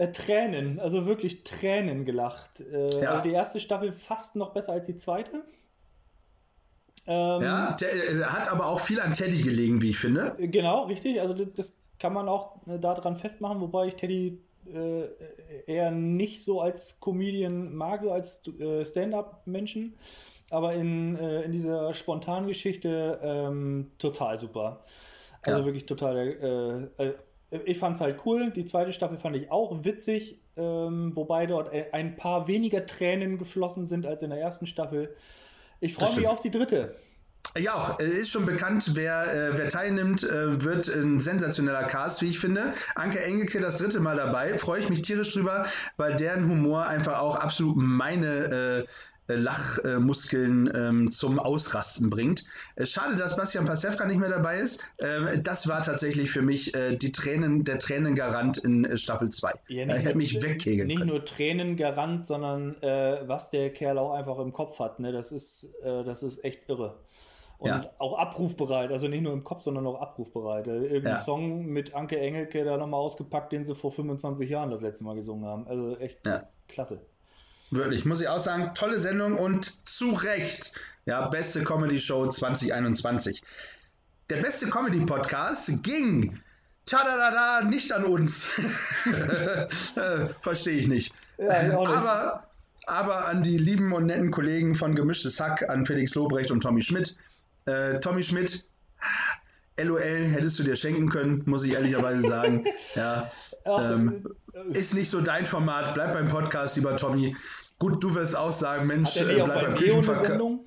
[0.00, 2.60] Äh, Tränen, also wirklich Tränen gelacht.
[2.60, 3.10] Äh, ja.
[3.10, 5.44] Also die erste Staffel fast noch besser als die zweite.
[7.06, 10.36] Ähm, ja, der, der, hat aber auch viel an Teddy gelegen, wie ich finde.
[10.38, 11.20] Genau, richtig.
[11.20, 15.04] Also das kann man auch äh, daran festmachen, wobei ich Teddy äh,
[15.66, 19.94] eher nicht so als Comedian mag, so als äh, Stand-up-Menschen.
[20.50, 24.80] Aber in, äh, in dieser spontanen Geschichte ähm, total super.
[25.42, 25.64] Also ja.
[25.64, 26.90] wirklich total.
[26.98, 27.14] Äh, äh,
[27.64, 28.50] ich fand es halt cool.
[28.50, 33.86] Die zweite Staffel fand ich auch witzig, ähm, wobei dort ein paar weniger Tränen geflossen
[33.86, 35.14] sind als in der ersten Staffel.
[35.80, 36.94] Ich freue mich auf die dritte.
[37.58, 37.98] Ja, auch.
[37.98, 42.74] Ist schon bekannt, wer, äh, wer teilnimmt, äh, wird ein sensationeller Cast, wie ich finde.
[42.94, 44.58] Anke Engelke das dritte Mal dabei.
[44.58, 48.86] Freue ich mich tierisch drüber, weil deren Humor einfach auch absolut meine
[49.28, 52.44] äh, Lachmuskeln ähm, zum Ausrasten bringt.
[52.76, 54.84] Äh, schade, dass Bastian Pasewka nicht mehr dabei ist.
[54.98, 59.52] Ähm, das war tatsächlich für mich äh, die Tränen, der Tränengarant in äh, Staffel 2.
[59.68, 61.10] Ja, er hätte mich wegkegeln Nicht können.
[61.10, 65.00] nur Tränengarant, sondern was der Kerl auch einfach im Kopf hat.
[65.00, 65.12] Ne?
[65.12, 66.96] Das, ist, das ist echt irre.
[67.60, 67.90] Und ja.
[67.98, 70.66] auch abrufbereit, also nicht nur im Kopf, sondern auch abrufbereit.
[70.66, 71.16] Äh, irgendein ja.
[71.18, 75.14] Song mit Anke Engelke da nochmal ausgepackt, den sie vor 25 Jahren das letzte Mal
[75.14, 75.68] gesungen haben.
[75.68, 76.48] Also echt ja.
[76.68, 77.02] klasse.
[77.70, 80.72] Wirklich, muss ich auch sagen, tolle Sendung und zu Recht,
[81.04, 83.42] ja, beste Comedy-Show 2021.
[84.30, 86.40] Der beste Comedy-Podcast ging
[86.86, 88.44] tadadada nicht an uns.
[90.40, 91.12] Verstehe ich nicht.
[91.36, 92.48] Ja, ich aber,
[92.86, 96.80] aber an die lieben und netten Kollegen von Gemischtes Hack, an Felix Lobrecht und Tommy
[96.80, 97.14] Schmidt,
[97.70, 98.66] äh, Tommy Schmidt,
[99.76, 102.64] LOL hättest du dir schenken können, muss ich ehrlicherweise sagen.
[102.94, 103.30] ja,
[103.64, 104.26] ähm,
[104.72, 105.94] ist nicht so dein Format.
[105.94, 107.36] Bleib beim Podcast, lieber Tommy.
[107.78, 110.59] Gut, du wirst auch sagen, Mensch, äh, bleib beim Küchenverkauf.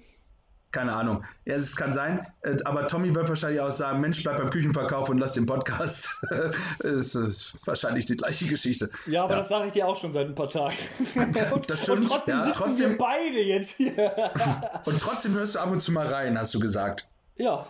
[0.74, 1.24] Keine Ahnung.
[1.46, 2.26] Ja, das kann sein.
[2.42, 6.10] Äh, aber Tommy wird wahrscheinlich auch sagen, Mensch, bleib beim Küchenverkauf und lass den Podcast.
[6.80, 8.90] das ist wahrscheinlich die gleiche Geschichte.
[9.06, 9.38] Ja, aber ja.
[9.38, 10.74] das sage ich dir auch schon seit ein paar Tagen.
[11.54, 12.02] und, das stimmt.
[12.04, 13.94] Und trotzdem ja, sitzen trotzdem, wir beide jetzt hier.
[14.86, 17.08] und trotzdem hörst du ab und zu mal rein, hast du gesagt.
[17.38, 17.68] Ja.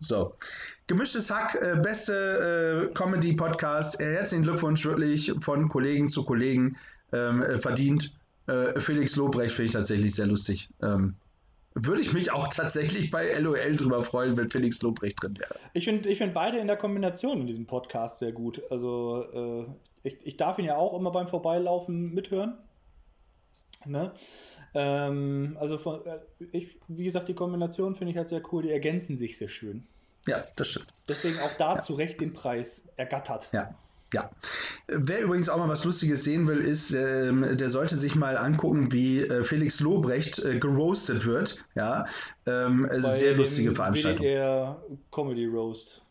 [0.00, 0.36] So.
[0.86, 4.02] Gemischtes Hack, äh, beste äh, Comedy-Podcast.
[4.02, 6.76] Äh, herzlichen Glückwunsch wirklich von Kollegen zu Kollegen
[7.10, 8.12] ähm, äh, verdient.
[8.48, 10.68] Äh, Felix Lobrecht finde ich tatsächlich sehr lustig.
[10.82, 11.14] Ähm,
[11.74, 15.56] würde ich mich auch tatsächlich bei LOL drüber freuen, wenn Felix Lobrecht drin wäre.
[15.72, 18.62] Ich finde ich find beide in der Kombination in diesem Podcast sehr gut.
[18.70, 19.66] Also
[20.04, 22.56] äh, ich, ich darf ihn ja auch immer beim Vorbeilaufen mithören.
[23.86, 24.12] Ne?
[24.74, 26.20] Ähm, also von, äh,
[26.52, 28.62] ich, wie gesagt, die Kombination finde ich halt sehr cool.
[28.62, 29.86] Die ergänzen sich sehr schön.
[30.26, 30.86] Ja, das stimmt.
[31.08, 31.80] Deswegen auch da ja.
[31.80, 33.50] zu Recht den Preis ergattert.
[33.52, 33.74] Ja,
[34.14, 34.30] ja.
[34.86, 38.92] Wer übrigens auch mal was Lustiges sehen will, ist, ähm, der sollte sich mal angucken,
[38.92, 41.64] wie äh, Felix Lobrecht äh, geroastet wird.
[41.74, 42.06] Ja,
[42.46, 44.24] ähm, sehr lustige Veranstaltung.
[44.24, 46.02] WDR Comedy Roast.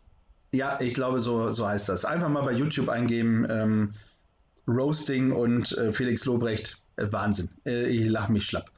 [0.54, 2.06] Ja, ich glaube, so, so heißt das.
[2.06, 3.94] Einfach mal bei YouTube eingeben, ähm,
[4.68, 6.78] Roasting und äh, Felix Lobrecht.
[6.98, 7.50] Äh, Wahnsinn.
[7.66, 8.70] Äh, ich lache mich schlapp.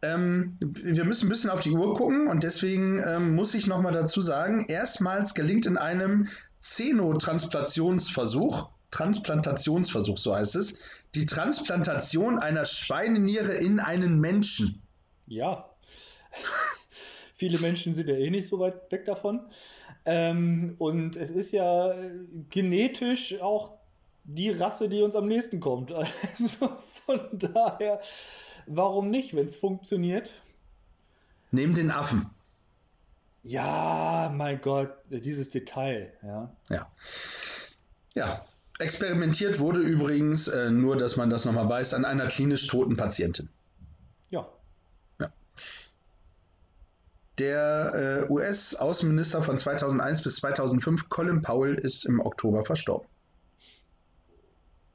[0.00, 3.92] Ähm, wir müssen ein bisschen auf die Uhr gucken und deswegen ähm, muss ich nochmal
[3.92, 6.28] dazu sagen, erstmals gelingt in einem
[6.62, 10.78] Xenotransplantationsversuch, Transplantationsversuch, so heißt es,
[11.14, 14.80] die Transplantation einer Schweineniere in einen Menschen.
[15.26, 15.68] Ja.
[17.34, 19.40] Viele Menschen sind ja eh nicht so weit weg davon.
[20.04, 21.94] Ähm, und es ist ja
[22.50, 23.72] genetisch auch
[24.24, 25.92] die Rasse, die uns am nächsten kommt.
[26.38, 28.00] Also von daher,
[28.66, 30.32] warum nicht, wenn es funktioniert?
[31.50, 32.30] Neben den Affen.
[33.42, 36.56] Ja, mein Gott, dieses Detail, ja.
[36.68, 36.92] Ja.
[38.14, 38.44] Ja.
[38.78, 43.48] Experimentiert wurde übrigens, äh, nur dass man das nochmal weiß, an einer klinisch toten Patientin.
[44.30, 44.48] Ja.
[45.20, 45.32] ja.
[47.38, 53.08] Der äh, US-Außenminister von 2001 bis 2005, Colin Powell, ist im Oktober verstorben.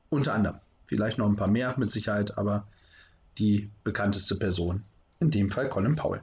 [0.10, 0.60] Unter anderem.
[0.86, 2.68] Vielleicht noch ein paar mehr mit Sicherheit, aber
[3.38, 4.84] die bekannteste Person
[5.20, 6.22] in dem Fall Colin Powell.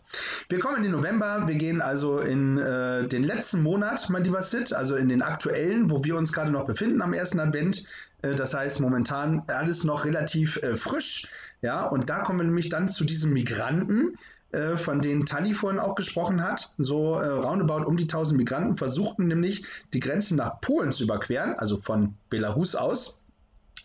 [0.48, 4.42] Wir kommen in den November, wir gehen also in äh, den letzten Monat, mein lieber
[4.42, 7.84] Sid, also in den aktuellen, wo wir uns gerade noch befinden am ersten Advent.
[8.22, 11.28] Äh, das heißt, momentan alles noch relativ äh, frisch.
[11.62, 14.18] Ja, und da kommen wir nämlich dann zu diesem Migranten,
[14.52, 16.72] äh, von denen Tali vorhin auch gesprochen hat.
[16.78, 21.54] So äh, roundabout um die 1000 Migranten versuchten nämlich die Grenzen nach Polen zu überqueren,
[21.54, 23.23] also von Belarus aus.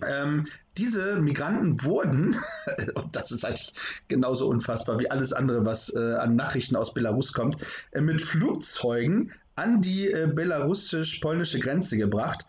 [0.07, 0.47] Ähm,
[0.77, 2.35] diese Migranten wurden,
[2.95, 3.73] und das ist eigentlich
[4.07, 9.33] genauso unfassbar wie alles andere, was äh, an Nachrichten aus Belarus kommt, äh, mit Flugzeugen
[9.55, 12.45] an die äh, belarussisch-polnische Grenze gebracht.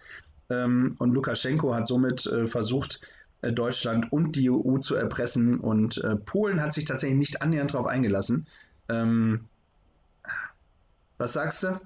[0.48, 3.00] Ähm, und Lukaschenko hat somit äh, versucht,
[3.42, 5.58] äh, Deutschland und die EU zu erpressen.
[5.58, 8.46] Und äh, Polen hat sich tatsächlich nicht annähernd darauf eingelassen.
[8.88, 9.46] Ähm,
[11.18, 11.80] was sagst du?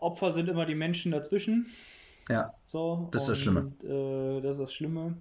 [0.00, 1.66] Opfer sind immer die Menschen dazwischen.
[2.30, 2.54] Ja.
[2.64, 3.72] So, das ist das Schlimme.
[3.82, 5.16] Äh, das ist das Schlimme.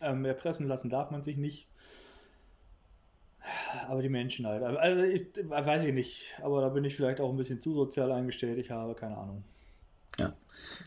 [0.00, 1.68] Ähm, erpressen lassen darf man sich nicht.
[3.88, 4.62] Aber die Menschen halt.
[4.62, 8.10] Also ich weiß ich nicht, aber da bin ich vielleicht auch ein bisschen zu sozial
[8.10, 8.58] eingestellt.
[8.58, 9.44] Ich habe keine Ahnung.
[10.18, 10.32] Ja.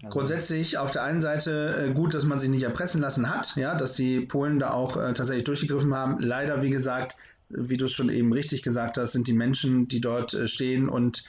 [0.04, 0.10] Also.
[0.10, 3.76] Grundsätzlich auf der einen Seite äh, gut, dass man sich nicht erpressen lassen hat, ja,
[3.76, 6.20] dass die Polen da auch äh, tatsächlich durchgegriffen haben.
[6.20, 7.16] Leider, wie gesagt,
[7.50, 10.90] wie du es schon eben richtig gesagt hast, sind die Menschen, die dort äh, stehen
[10.90, 11.24] und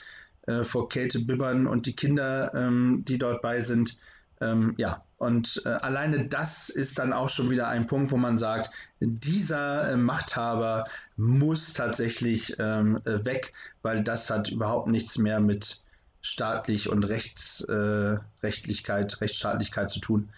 [0.49, 3.97] äh, vor Kälte bibbern und die Kinder, ähm, die dort bei sind,
[4.41, 8.37] ähm, ja, und äh, alleine das ist dann auch schon wieder ein Punkt, wo man
[8.37, 10.85] sagt, dieser äh, Machthaber
[11.17, 15.83] muss tatsächlich ähm, äh, weg, weil das hat überhaupt nichts mehr mit
[16.21, 20.29] staatlich und Rechts, äh, Rechtlichkeit, Rechtsstaatlichkeit zu tun.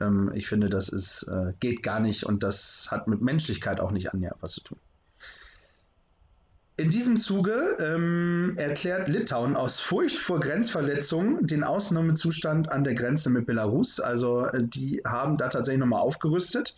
[0.00, 3.90] Ähm, ich finde, das ist, äh, geht gar nicht und das hat mit Menschlichkeit auch
[3.90, 4.78] nicht annähernd was zu tun.
[6.78, 13.30] In diesem Zuge ähm, erklärt Litauen aus Furcht vor Grenzverletzungen den Ausnahmezustand an der Grenze
[13.30, 13.98] mit Belarus.
[13.98, 16.76] Also äh, die haben da tatsächlich nochmal aufgerüstet.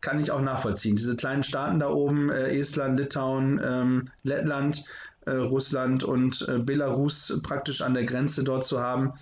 [0.00, 0.96] Kann ich auch nachvollziehen.
[0.96, 4.84] Diese kleinen Staaten da oben, äh, Estland, Litauen, ähm, Lettland,
[5.26, 9.14] äh, Russland und äh, Belarus praktisch an der Grenze dort zu haben,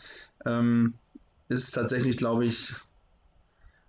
[0.46, 0.94] ähm,
[1.48, 2.72] ist tatsächlich, glaube ich,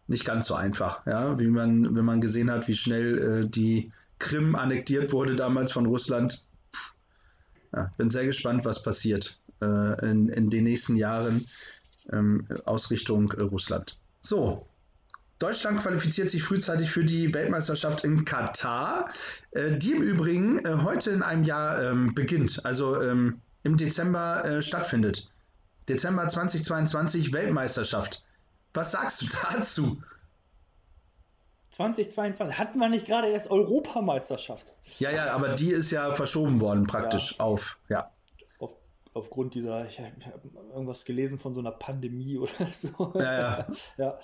[0.08, 1.06] nicht ganz so einfach.
[1.06, 1.40] Ja?
[1.40, 5.86] Wie man, wenn man gesehen hat, wie schnell äh, die Krim annektiert wurde damals von
[5.86, 6.43] Russland.
[7.74, 11.47] Ja, bin sehr gespannt, was passiert äh, in, in, den nächsten Jahren
[12.11, 13.99] ähm, aus Richtung äh, Russland.
[14.22, 14.68] So,
[15.39, 19.09] Deutschland qualifiziert sich frühzeitig für die Weltmeisterschaft in Katar,
[19.51, 24.45] äh, die im Übrigen äh, heute in einem Jahr ähm, beginnt, also ähm, im Dezember
[24.45, 25.30] äh, stattfindet.
[25.89, 28.24] Dezember 2022 Weltmeisterschaft.
[28.74, 30.01] Was sagst du dazu?
[31.76, 32.58] 2022.
[32.58, 34.74] Hatten wir nicht gerade erst Europameisterschaft?
[35.00, 37.40] Ja, ja, aber die ist ja verschoben worden praktisch ja.
[37.46, 38.12] auf, ja.
[38.60, 38.76] Auf,
[39.14, 40.12] aufgrund dieser, ich habe
[40.72, 43.12] irgendwas gelesen von so einer Pandemie oder so.
[43.16, 43.68] Ja, ja.
[43.98, 44.20] ja.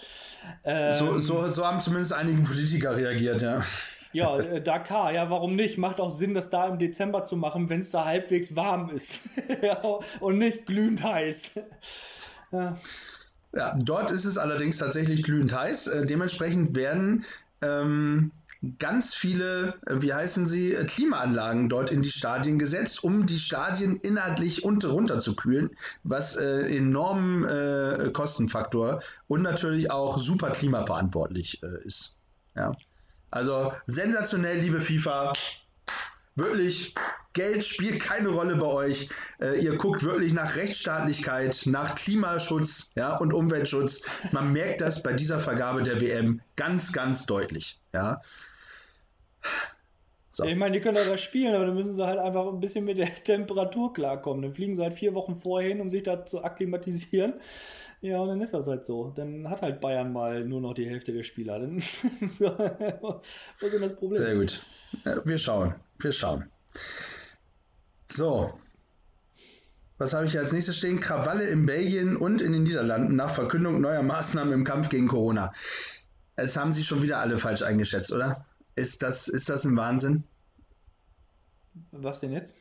[0.63, 3.61] Ähm, so, so, so haben zumindest einige Politiker reagiert, ja.
[4.13, 5.77] Ja, äh, Dakar, ja, warum nicht?
[5.77, 9.21] Macht auch Sinn, das da im Dezember zu machen, wenn es da halbwegs warm ist.
[9.61, 9.81] ja,
[10.21, 11.51] und nicht glühend heiß.
[12.53, 12.77] ja.
[13.53, 15.87] Ja, dort ist es allerdings tatsächlich glühend heiß.
[15.87, 17.25] Äh, dementsprechend werden
[17.61, 18.31] ähm,
[18.79, 23.39] ganz viele, äh, wie heißen sie, äh, Klimaanlagen dort in die Stadien gesetzt, um die
[23.39, 25.71] Stadien inhaltlich und runter zu kühlen,
[26.03, 32.19] was äh, enormen äh, Kostenfaktor und natürlich auch super klimaverantwortlich ist.
[32.55, 32.71] Ja.
[33.31, 35.33] Also sensationell, liebe FIFA.
[36.41, 36.95] Wirklich
[37.33, 39.09] Geld spielt keine Rolle bei euch.
[39.39, 44.01] Äh, ihr guckt wirklich nach Rechtsstaatlichkeit, nach Klimaschutz ja, und Umweltschutz.
[44.31, 47.79] Man merkt das bei dieser Vergabe der WM ganz, ganz deutlich.
[47.93, 48.21] Ja.
[50.29, 50.45] So.
[50.45, 52.97] Ich meine, die können da spielen, aber dann müssen sie halt einfach ein bisschen mit
[52.97, 54.41] der Temperatur klarkommen.
[54.41, 57.33] Dann fliegen sie halt vier Wochen vorher hin, um sich da zu akklimatisieren.
[58.01, 59.11] Ja, und dann ist das halt so.
[59.15, 61.59] Dann hat halt Bayern mal nur noch die Hälfte der Spieler.
[61.59, 61.81] Dann
[62.27, 62.45] so,
[63.59, 64.23] was ist das Problem?
[64.23, 64.61] Sehr gut.
[65.25, 65.75] Wir schauen.
[65.99, 66.49] Wir schauen.
[68.07, 68.57] So.
[69.97, 70.99] Was habe ich als nächstes stehen?
[70.99, 75.53] Krawalle in Belgien und in den Niederlanden nach Verkündung neuer Maßnahmen im Kampf gegen Corona.
[76.35, 78.45] Es haben Sie schon wieder alle falsch eingeschätzt, oder?
[78.75, 80.23] Ist das, ist das ein Wahnsinn?
[81.91, 82.57] Was denn jetzt?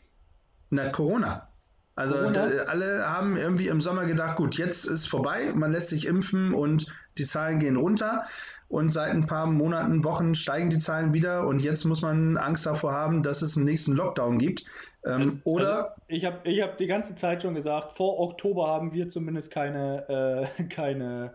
[0.68, 1.48] Na, Corona.
[1.94, 2.42] Also Corona?
[2.66, 6.86] alle haben irgendwie im Sommer gedacht, gut, jetzt ist vorbei, man lässt sich impfen und
[7.18, 8.26] die Zahlen gehen runter
[8.70, 12.64] und seit ein paar Monaten, Wochen steigen die Zahlen wieder und jetzt muss man Angst
[12.64, 14.64] davor haben, dass es einen nächsten Lockdown gibt.
[15.04, 18.68] Ähm, also, oder also ich habe ich hab die ganze Zeit schon gesagt, vor Oktober
[18.68, 21.34] haben wir zumindest keine, äh, keine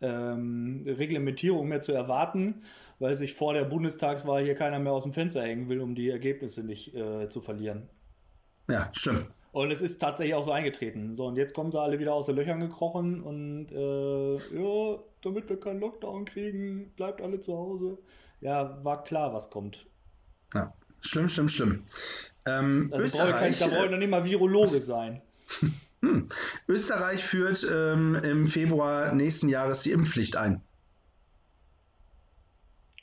[0.00, 2.62] ähm, Reglementierung mehr zu erwarten,
[2.98, 6.10] weil sich vor der Bundestagswahl hier keiner mehr aus dem Fenster hängen will, um die
[6.10, 7.88] Ergebnisse nicht äh, zu verlieren.
[8.68, 9.28] Ja, stimmt.
[9.56, 11.16] Und es ist tatsächlich auch so eingetreten.
[11.16, 15.48] So, und jetzt kommen sie alle wieder aus den Löchern gekrochen und äh, ja, damit
[15.48, 17.96] wir keinen Lockdown kriegen, bleibt alle zu Hause.
[18.42, 19.86] Ja, war klar, was kommt.
[20.52, 21.86] Ja, schlimm, schlimm, schlimm.
[22.44, 25.22] Ähm, also Österreich, da brauche ich noch nicht mal Virologe sein.
[26.02, 26.28] Hm.
[26.68, 30.60] Österreich führt ähm, im Februar nächsten Jahres die Impfpflicht ein.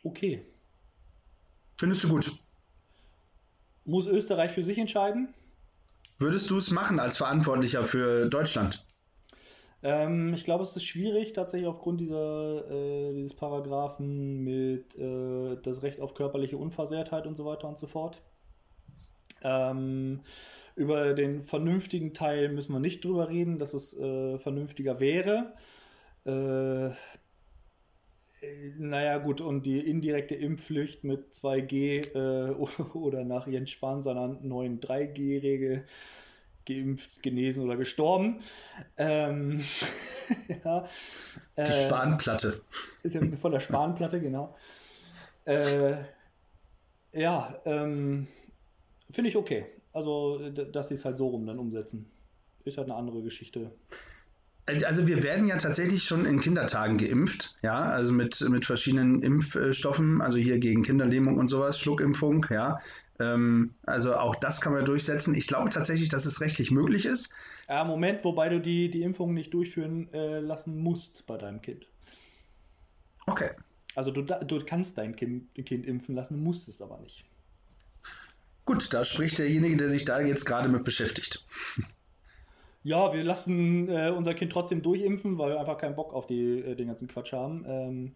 [0.03, 0.45] Okay.
[1.79, 2.37] Findest du gut?
[3.83, 5.33] Muss Österreich für sich entscheiden?
[6.19, 8.85] Würdest du es machen als Verantwortlicher für Deutschland?
[9.83, 15.83] Ähm, ich glaube, es ist schwierig, tatsächlich aufgrund dieser, äh, dieses Paragraphen mit äh, das
[15.83, 18.21] Recht auf körperliche Unversehrtheit und so weiter und so fort.
[19.43, 20.21] Ähm,
[20.75, 25.53] über den vernünftigen Teil müssen wir nicht drüber reden, dass es äh, vernünftiger wäre.
[26.25, 26.91] Äh,
[28.77, 32.51] naja, gut, und die indirekte Impfpflicht mit 2G äh,
[32.97, 35.85] oder nach Jens Spahn seiner neuen 3G-Regel
[36.65, 38.39] geimpft, genesen oder gestorben.
[38.97, 39.63] Ähm,
[40.63, 40.85] ja,
[41.57, 42.61] die äh, Spanplatte.
[43.39, 44.55] Von der Spanplatte, genau.
[45.45, 45.95] Äh,
[47.11, 48.27] ja, ähm,
[49.09, 49.65] finde ich okay.
[49.91, 52.09] Also, dass sie es halt so rum dann umsetzen.
[52.63, 53.71] Ist halt eine andere Geschichte.
[54.65, 60.21] Also wir werden ja tatsächlich schon in Kindertagen geimpft, ja, also mit, mit verschiedenen Impfstoffen,
[60.21, 62.79] also hier gegen Kinderlähmung und sowas, Schluckimpfung, ja.
[63.19, 65.35] Ähm, also auch das kann man durchsetzen.
[65.35, 67.29] Ich glaube tatsächlich, dass es rechtlich möglich ist.
[67.67, 71.85] Ja, Moment, wobei du die, die Impfung nicht durchführen äh, lassen musst bei deinem Kind.
[73.25, 73.49] Okay.
[73.95, 77.25] Also du, du kannst dein kind, kind impfen lassen, musst es aber nicht.
[78.65, 81.45] Gut, da spricht derjenige, der sich da jetzt gerade mit beschäftigt.
[82.83, 86.59] Ja, wir lassen äh, unser Kind trotzdem durchimpfen, weil wir einfach keinen Bock auf die,
[86.59, 87.65] äh, den ganzen Quatsch haben.
[87.67, 88.15] Ähm,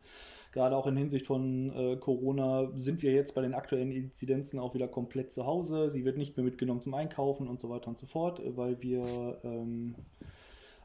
[0.52, 4.74] gerade auch in Hinsicht von äh, Corona sind wir jetzt bei den aktuellen Inzidenzen auch
[4.74, 5.90] wieder komplett zu Hause.
[5.90, 8.82] Sie wird nicht mehr mitgenommen zum Einkaufen und so weiter und so fort, äh, weil
[8.82, 9.96] wir, ähm,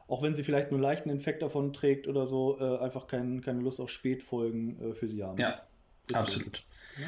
[0.07, 3.59] auch wenn sie vielleicht nur leichten Infekt davon trägt oder so, äh, einfach kein, keine
[3.59, 5.37] Lust auf Spätfolgen äh, für sie haben.
[5.39, 5.61] Ja,
[6.09, 6.19] Deswegen.
[6.19, 6.63] absolut.
[6.97, 7.05] Ja?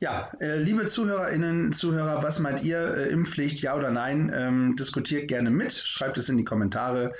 [0.00, 2.96] Ja, äh, liebe Zuhörerinnen, Zuhörer, was meint ihr?
[2.96, 4.32] Äh, Impfpflicht, ja oder nein?
[4.34, 7.12] Ähm, diskutiert gerne mit, schreibt es in die Kommentare,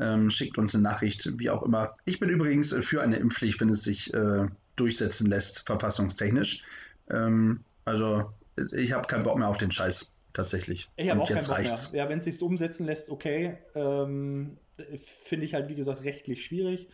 [0.00, 1.94] ähm, schickt uns eine Nachricht, wie auch immer.
[2.04, 6.62] Ich bin übrigens äh, für eine Impfpflicht, wenn es sich äh, durchsetzen lässt, verfassungstechnisch.
[7.10, 8.30] Ähm, also
[8.72, 10.90] ich habe keinen Bock mehr auf den Scheiß, tatsächlich.
[10.96, 11.92] Ich habe auch keinen Bock reicht's.
[11.92, 12.04] mehr.
[12.04, 13.56] Ja, wenn es sich umsetzen lässt, okay.
[13.74, 14.58] Ähm,
[15.02, 16.88] finde ich halt, wie gesagt, rechtlich schwierig.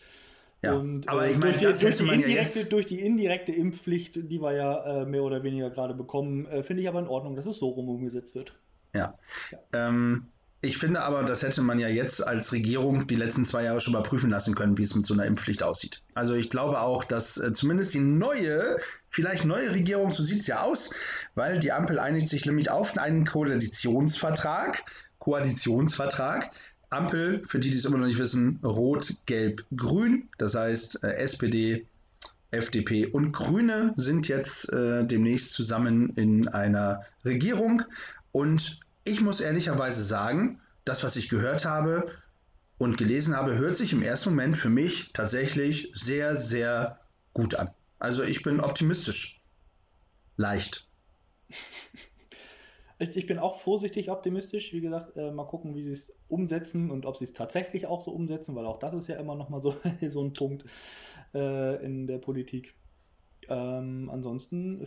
[0.64, 3.52] Ja, und aber äh, ich meine, durch, die, durch, die indirekte, ja durch die indirekte
[3.52, 7.08] Impfpflicht, die wir ja äh, mehr oder weniger gerade bekommen, äh, finde ich aber in
[7.08, 8.54] Ordnung, dass es so rum umgesetzt wird.
[8.94, 9.18] Ja.
[9.50, 9.58] ja.
[9.72, 10.28] Ähm,
[10.64, 13.92] ich finde aber, das hätte man ja jetzt als Regierung die letzten zwei Jahre schon
[13.92, 16.02] mal prüfen lassen können, wie es mit so einer Impfpflicht aussieht.
[16.14, 18.78] Also ich glaube auch, dass äh, zumindest die neue,
[19.10, 20.94] vielleicht neue Regierung, so sieht es ja aus,
[21.34, 24.84] weil die Ampel einigt sich nämlich auf einen Koalitionsvertrag,
[25.18, 26.50] Koalitionsvertrag,
[26.94, 30.28] Ampel, für die, die es immer noch nicht wissen, Rot, Gelb, Grün.
[30.38, 31.86] Das heißt, äh, SPD,
[32.50, 37.82] FDP und Grüne sind jetzt äh, demnächst zusammen in einer Regierung.
[38.32, 42.10] Und ich muss ehrlicherweise sagen, das, was ich gehört habe
[42.78, 47.00] und gelesen habe, hört sich im ersten Moment für mich tatsächlich sehr, sehr
[47.32, 47.70] gut an.
[47.98, 49.40] Also ich bin optimistisch.
[50.36, 50.88] Leicht.
[52.98, 54.72] Ich, ich bin auch vorsichtig optimistisch.
[54.72, 58.00] Wie gesagt, äh, mal gucken, wie sie es umsetzen und ob sie es tatsächlich auch
[58.00, 59.74] so umsetzen, weil auch das ist ja immer noch mal so,
[60.08, 60.64] so ein Punkt
[61.34, 62.74] äh, in der Politik.
[63.48, 64.86] Ähm, ansonsten,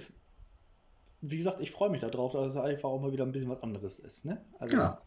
[1.22, 3.62] wie gesagt, ich freue mich darauf, dass es einfach auch mal wieder ein bisschen was
[3.62, 4.26] anderes ist.
[4.26, 4.44] Ne?
[4.60, 4.98] Also, genau.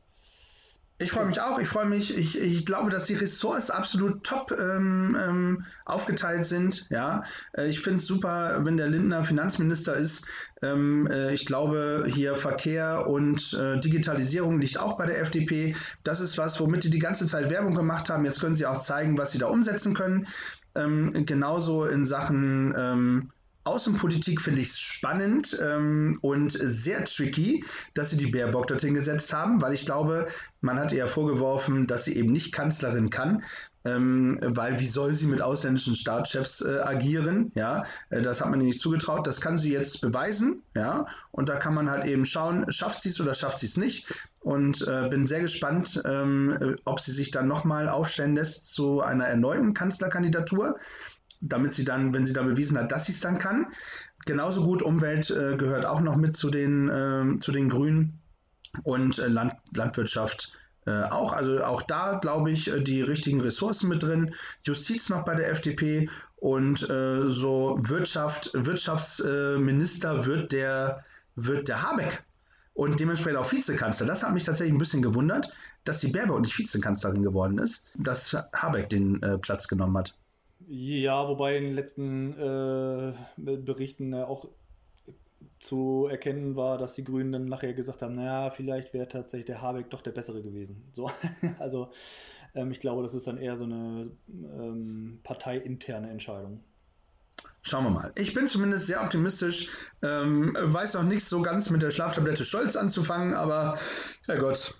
[1.02, 1.58] Ich freue mich auch.
[1.58, 2.14] Ich freue mich.
[2.16, 6.86] Ich, ich glaube, dass die Ressorts absolut top ähm, ähm, aufgeteilt sind.
[6.90, 7.24] Ja,
[7.56, 10.26] äh, ich finde es super, wenn der Lindner Finanzminister ist.
[10.60, 15.74] Ähm, äh, ich glaube, hier Verkehr und äh, Digitalisierung liegt auch bei der FDP.
[16.04, 18.26] Das ist was, womit die die ganze Zeit Werbung gemacht haben.
[18.26, 20.26] Jetzt können sie auch zeigen, was sie da umsetzen können.
[20.74, 23.32] Ähm, genauso in Sachen ähm,
[23.70, 27.64] Außenpolitik finde ich spannend ähm, und sehr tricky,
[27.94, 30.26] dass sie die Baerbock dorthin gesetzt haben, weil ich glaube,
[30.60, 33.44] man hat ihr vorgeworfen, dass sie eben nicht Kanzlerin kann,
[33.84, 37.50] ähm, weil wie soll sie mit ausländischen Staatschefs äh, agieren?
[37.54, 39.26] Ja, äh, das hat man ihr nicht zugetraut.
[39.26, 40.62] Das kann sie jetzt beweisen.
[40.74, 43.76] Ja, und da kann man halt eben schauen, schafft sie es oder schafft sie es
[43.76, 44.12] nicht.
[44.40, 49.26] Und äh, bin sehr gespannt, ähm, ob sie sich dann nochmal aufstellen lässt zu einer
[49.26, 50.76] erneuten Kanzlerkandidatur
[51.40, 53.66] damit sie dann, wenn sie dann bewiesen hat, dass sie es dann kann.
[54.26, 58.20] Genauso gut Umwelt äh, gehört auch noch mit zu den, äh, zu den Grünen
[58.82, 60.52] und äh, Land, Landwirtschaft
[60.86, 61.32] äh, auch.
[61.32, 64.34] Also auch da glaube ich äh, die richtigen Ressourcen mit drin.
[64.62, 71.04] Justiz noch bei der FDP und äh, so Wirtschaft, Wirtschaftsminister wird der,
[71.36, 72.24] wird der Habeck
[72.74, 74.06] und dementsprechend auch Vizekanzler.
[74.06, 75.52] Das hat mich tatsächlich ein bisschen gewundert,
[75.84, 80.14] dass die Baerbock nicht Vizekanzlerin geworden ist, dass Habeck den äh, Platz genommen hat.
[80.72, 84.46] Ja, wobei in den letzten äh, Berichten äh, auch
[85.58, 89.62] zu erkennen war, dass die Grünen dann nachher gesagt haben, naja, vielleicht wäre tatsächlich der
[89.62, 90.84] Habeck doch der bessere gewesen.
[90.92, 91.10] So,
[91.58, 91.90] also
[92.54, 96.62] ähm, ich glaube, das ist dann eher so eine ähm, parteiinterne Entscheidung.
[97.62, 98.12] Schauen wir mal.
[98.14, 99.70] Ich bin zumindest sehr optimistisch.
[100.04, 103.76] Ähm, weiß noch nichts so ganz mit der Schlaftablette Scholz anzufangen, aber
[104.26, 104.72] Herrgott,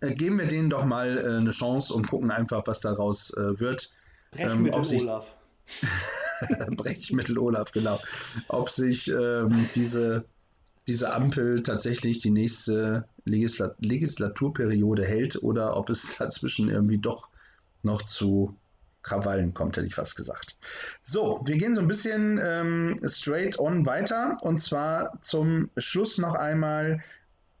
[0.00, 3.60] äh, geben wir denen doch mal äh, eine Chance und gucken einfach, was daraus äh,
[3.60, 3.92] wird.
[4.36, 5.36] Brechmittel ähm, Olaf.
[6.76, 8.00] Brechmittel Olaf, genau.
[8.48, 10.24] Ob sich ähm, diese,
[10.86, 17.28] diese Ampel tatsächlich die nächste Legisla Legislaturperiode hält oder ob es dazwischen irgendwie doch
[17.82, 18.56] noch zu
[19.02, 20.56] Krawallen kommt, hätte ich fast gesagt.
[21.02, 26.34] So, wir gehen so ein bisschen ähm, straight on weiter und zwar zum Schluss noch
[26.34, 27.00] einmal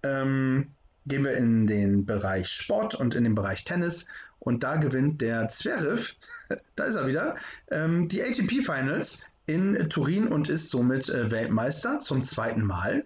[0.02, 0.72] ähm,
[1.06, 4.08] gehen wir in den Bereich Sport und in den Bereich Tennis.
[4.38, 6.14] Und da gewinnt der Zverev,
[6.76, 7.36] da ist er wieder,
[7.70, 13.04] ähm, die ATP Finals in Turin und ist somit äh, Weltmeister zum zweiten Mal.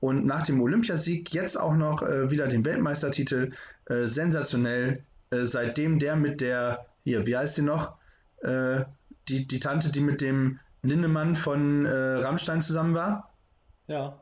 [0.00, 3.52] Und nach dem Olympiasieg jetzt auch noch äh, wieder den Weltmeistertitel.
[3.86, 5.04] Äh, sensationell.
[5.30, 7.94] Äh, seitdem der mit der, hier, wie heißt sie noch?
[8.42, 8.84] Äh,
[9.28, 13.32] die, die Tante, die mit dem Lindemann von äh, Rammstein zusammen war?
[13.86, 14.18] Ja.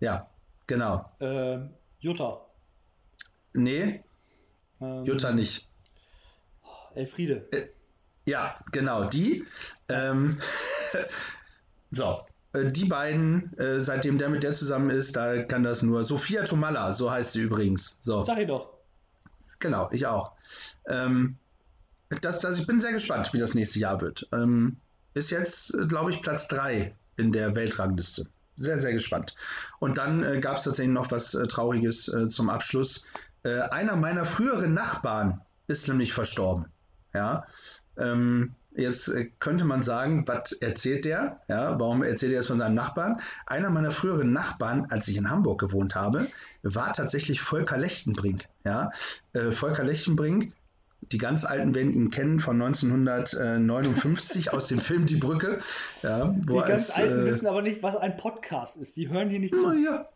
[0.00, 0.28] Ja,
[0.66, 1.10] genau.
[1.20, 2.40] Ähm, Jutta.
[3.54, 4.02] Nee,
[4.80, 5.68] ähm, Jutta nicht.
[6.94, 7.46] Elfriede.
[7.52, 7.68] Äh,
[8.26, 9.44] ja, genau, die.
[9.88, 10.38] Ähm,
[11.90, 12.20] so,
[12.52, 16.04] äh, die beiden, äh, seitdem der mit der zusammen ist, da kann das nur.
[16.04, 17.96] Sophia Tomalla, so heißt sie übrigens.
[18.00, 18.22] So.
[18.22, 18.70] Sag ich doch.
[19.58, 20.32] Genau, ich auch.
[20.86, 21.36] Ähm,
[22.20, 24.28] das, das, ich bin sehr gespannt, wie das nächste Jahr wird.
[24.32, 24.76] Ähm,
[25.14, 28.26] ist jetzt, glaube ich, Platz 3 in der Weltrangliste.
[28.56, 29.34] Sehr, sehr gespannt.
[29.78, 33.06] Und dann äh, gab es tatsächlich noch was äh, Trauriges äh, zum Abschluss.
[33.44, 36.66] Äh, einer meiner früheren Nachbarn ist nämlich verstorben.
[37.14, 37.46] Ja.
[37.98, 41.40] Ähm, jetzt äh, könnte man sagen, was erzählt der?
[41.48, 43.20] Ja, warum erzählt er es von seinem Nachbarn?
[43.46, 46.26] Einer meiner früheren Nachbarn, als ich in Hamburg gewohnt habe,
[46.62, 48.48] war tatsächlich Volker Lechtenbrink.
[48.64, 48.90] Ja,
[49.32, 50.52] äh, Volker Lechtenbrink
[51.10, 55.58] die ganz Alten werden ihn kennen von 1959 aus dem Film Die Brücke.
[56.02, 58.96] Ja, die ganz als, Alten äh, wissen aber nicht, was ein Podcast ist.
[58.96, 59.72] Die hören hier nicht zu.
[59.72, 60.08] Ja,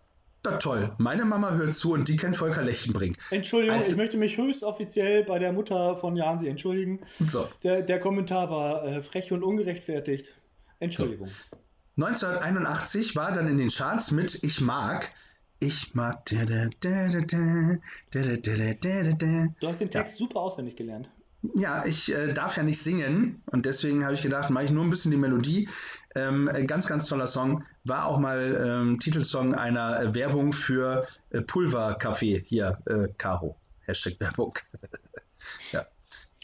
[0.50, 0.92] na toll.
[0.98, 3.16] Meine Mama hört zu und die kennt Volker Lechtenbrink.
[3.30, 7.00] Entschuldigung, als, ich möchte mich höchst offiziell bei der Mutter von Jansi entschuldigen.
[7.26, 7.48] So.
[7.62, 10.36] Der, der Kommentar war äh, frech und ungerechtfertigt.
[10.78, 11.28] Entschuldigung.
[11.28, 12.06] So.
[12.06, 15.10] 1981 war dann in den Charts mit Ich mag
[15.58, 16.26] ich mag.
[16.26, 16.50] Du hast
[19.80, 20.26] den Text ja.
[20.26, 21.08] super auswendig gelernt.
[21.54, 24.82] Ja, ich äh, darf ja nicht singen und deswegen habe ich gedacht, mache ich nur
[24.82, 25.68] ein bisschen die Melodie.
[26.16, 27.64] Ähm, ganz, ganz toller Song.
[27.84, 32.42] War auch mal ähm, Titelsong einer äh, Werbung für äh, Pulverkaffee.
[32.46, 33.56] Hier, äh, Caro.
[33.82, 34.58] Hashtag Werbung.
[35.72, 35.84] ja.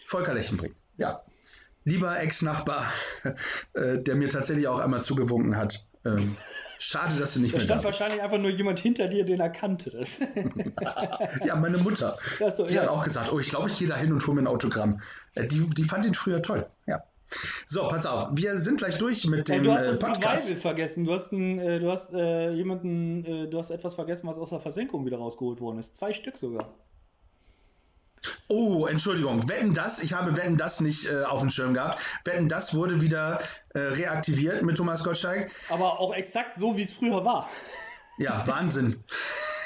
[0.07, 0.77] Volker Lechenbrink.
[0.99, 1.23] Ja.
[1.85, 2.93] Lieber Ex-Nachbar,
[3.73, 5.87] äh, der mir tatsächlich auch einmal zugewunken hat.
[6.05, 6.37] Ähm,
[6.79, 9.41] schade, dass du nicht da mehr stand da wahrscheinlich einfach nur jemand hinter dir, den
[9.41, 9.91] er kannte.
[9.91, 10.21] Das.
[11.47, 12.19] ja, meine Mutter.
[12.51, 12.83] So, die ja.
[12.83, 15.01] hat auch gesagt, oh, ich glaube, ich gehe da hin und hole mir ein Autogramm.
[15.35, 16.69] Äh, die, die fand ihn früher toll.
[16.87, 17.05] Ja.
[17.67, 19.55] So, pass auf, wir sind gleich durch mit dem.
[19.55, 20.45] Hey, du hast das äh, Podcast.
[20.47, 21.05] Revival vergessen.
[21.05, 24.51] Du hast, ein, äh, du hast äh, jemanden, äh, du hast etwas vergessen, was aus
[24.51, 25.97] der Versenkung wieder rausgeholt worden ist.
[25.97, 26.75] Zwei Stück sogar.
[28.49, 29.49] Oh, Entschuldigung.
[29.49, 32.01] Wetten das, ich habe Wetten das nicht äh, auf dem Schirm gehabt.
[32.25, 33.39] Wetten das wurde wieder
[33.71, 35.51] äh, reaktiviert mit Thomas Gottschalk.
[35.71, 37.49] Aber auch exakt so, wie es früher war.
[38.19, 39.03] Ja, Wahnsinn.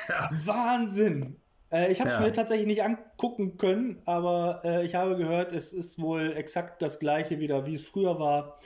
[0.09, 0.31] ja.
[0.33, 1.37] Wahnsinn.
[1.73, 2.23] Äh, ich habe es ja.
[2.23, 6.99] mir tatsächlich nicht angucken können, aber äh, ich habe gehört, es ist wohl exakt das
[6.99, 8.59] gleiche wieder, wie es früher war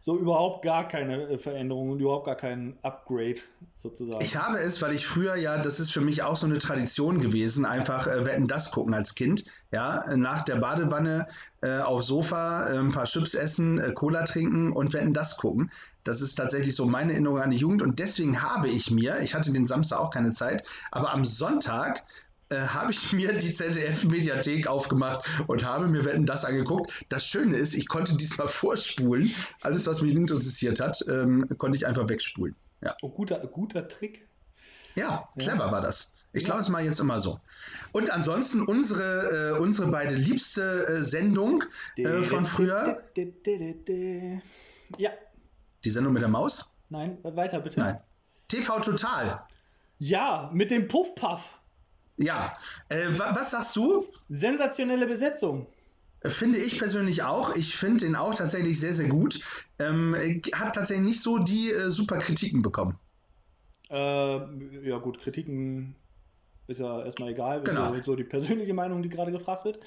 [0.00, 3.40] so überhaupt gar keine äh, Veränderung und überhaupt gar kein Upgrade
[3.78, 4.24] sozusagen.
[4.24, 7.20] Ich habe es, weil ich früher ja, das ist für mich auch so eine Tradition
[7.20, 9.44] gewesen, einfach äh, Wetten das gucken als Kind.
[9.70, 11.28] Ja, nach der Badewanne
[11.60, 15.70] äh, aufs Sofa äh, ein paar Chips essen, äh, Cola trinken und Wetten das gucken.
[16.04, 19.34] Das ist tatsächlich so meine Erinnerung an die Jugend und deswegen habe ich mir, ich
[19.34, 22.02] hatte den Samstag auch keine Zeit, aber am Sonntag
[22.50, 26.92] äh, habe ich mir die ZDF-Mediathek aufgemacht und habe mir Wetten das angeguckt.
[27.08, 29.30] Das Schöne ist, ich konnte diesmal vorspulen.
[29.60, 32.56] Alles, was mich interessiert hat, ähm, konnte ich einfach wegspulen.
[32.80, 32.96] Ja.
[33.02, 34.26] Oh, guter, guter Trick.
[34.94, 35.72] Ja, clever ja.
[35.72, 36.14] war das.
[36.32, 37.40] Ich glaube, es mal jetzt immer so.
[37.92, 41.64] Und ansonsten unsere, äh, unsere beide liebste äh, Sendung
[41.96, 43.02] äh, von früher.
[44.98, 45.10] Ja.
[45.84, 46.74] Die Sendung mit der Maus?
[46.90, 47.80] Nein, weiter bitte.
[47.80, 47.96] Nein.
[48.48, 49.42] TV Total.
[49.98, 51.57] Ja, mit dem Puffpuff.
[52.18, 52.52] Ja,
[52.88, 54.06] äh, was sagst du?
[54.28, 55.66] Sensationelle Besetzung.
[56.24, 57.54] Finde ich persönlich auch.
[57.54, 59.40] Ich finde ihn auch tatsächlich sehr, sehr gut.
[59.78, 60.16] Ähm,
[60.52, 62.98] hat tatsächlich nicht so die äh, super Kritiken bekommen.
[63.88, 63.94] Äh,
[64.88, 65.94] ja, gut, Kritiken
[66.66, 67.62] ist ja erstmal egal.
[67.62, 67.92] Genau.
[67.92, 69.78] Ist so die persönliche Meinung, die gerade gefragt wird.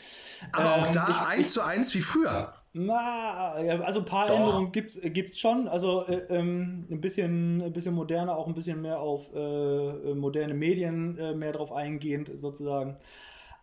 [0.53, 2.53] Aber ähm, auch da ich, eins zu eins wie früher.
[2.73, 4.35] Na, also ein paar Doch.
[4.35, 5.67] Änderungen gibt es schon.
[5.67, 10.53] Also äh, ähm, ein, bisschen, ein bisschen moderner, auch ein bisschen mehr auf äh, moderne
[10.53, 12.97] Medien äh, mehr drauf eingehend sozusagen.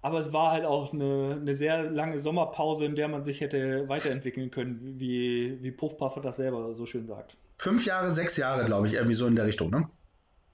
[0.02, 3.88] Aber es war halt auch eine, eine sehr lange Sommerpause, in der man sich hätte
[3.88, 7.36] weiterentwickeln können, wie, wie Puff Puff das selber so schön sagt.
[7.56, 9.88] Fünf Jahre, sechs Jahre, glaube ich, irgendwie so in der Richtung, ne?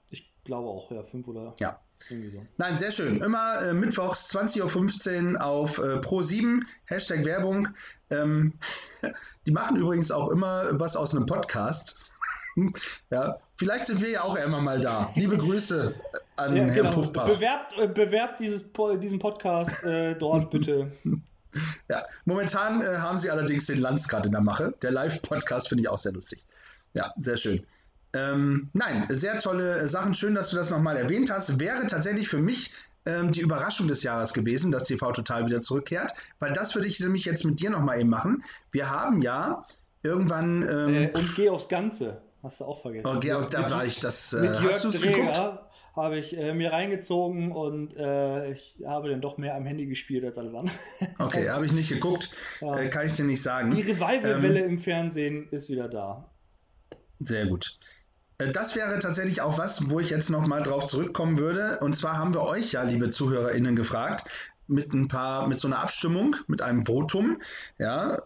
[0.09, 1.53] Ich glaube auch, ja, fünf oder.
[1.59, 1.79] Ja.
[2.57, 3.21] Nein, sehr schön.
[3.21, 7.69] Immer äh, mittwochs 20.15 Uhr auf äh, Pro7, Hashtag Werbung.
[8.09, 8.53] Ähm,
[9.47, 11.95] die machen übrigens auch immer was aus einem Podcast.
[13.09, 15.11] ja, vielleicht sind wir ja auch immer mal da.
[15.15, 15.95] Liebe Grüße
[16.35, 16.91] an ja, Herrn genau.
[16.91, 17.33] Puffpaff.
[17.33, 18.71] Bewerbt, äh, bewerbt dieses,
[19.01, 20.91] diesen Podcast äh, dort bitte.
[21.89, 24.73] ja, momentan äh, haben sie allerdings den Lanz gerade in der Mache.
[24.81, 26.45] Der Live-Podcast finde ich auch sehr lustig.
[26.93, 27.65] Ja, sehr schön.
[28.15, 30.13] Ähm, nein, sehr tolle Sachen.
[30.13, 31.59] Schön, dass du das nochmal erwähnt hast.
[31.59, 32.71] Wäre tatsächlich für mich
[33.05, 36.99] ähm, die Überraschung des Jahres gewesen, dass TV Total wieder zurückkehrt, weil das würde ich
[36.99, 38.43] nämlich jetzt mit dir nochmal eben machen.
[38.71, 39.65] Wir haben ja
[40.01, 40.63] irgendwann.
[40.63, 42.21] Ähm, äh, und geh aufs Ganze.
[42.41, 43.11] Hast du auch vergessen.
[43.11, 44.31] Oh, geh auf, da war ich das.
[44.33, 49.37] Äh, mit Jörg Dreger habe ich äh, mir reingezogen und äh, ich habe dann doch
[49.37, 50.75] mehr am Handy gespielt als alles andere.
[51.17, 52.29] Okay, also, habe ich nicht geguckt.
[52.61, 52.77] Ja.
[52.77, 53.71] Äh, kann ich dir nicht sagen.
[53.71, 56.29] Die Revival-Welle ähm, im Fernsehen ist wieder da.
[57.19, 57.79] Sehr gut.
[58.37, 61.79] Äh, das wäre tatsächlich auch was, wo ich jetzt nochmal drauf zurückkommen würde.
[61.81, 64.29] Und zwar haben wir euch ja, liebe ZuhörerInnen, gefragt,
[64.67, 67.39] mit ein paar, mit so einer Abstimmung, mit einem Votum,
[67.77, 68.17] ja,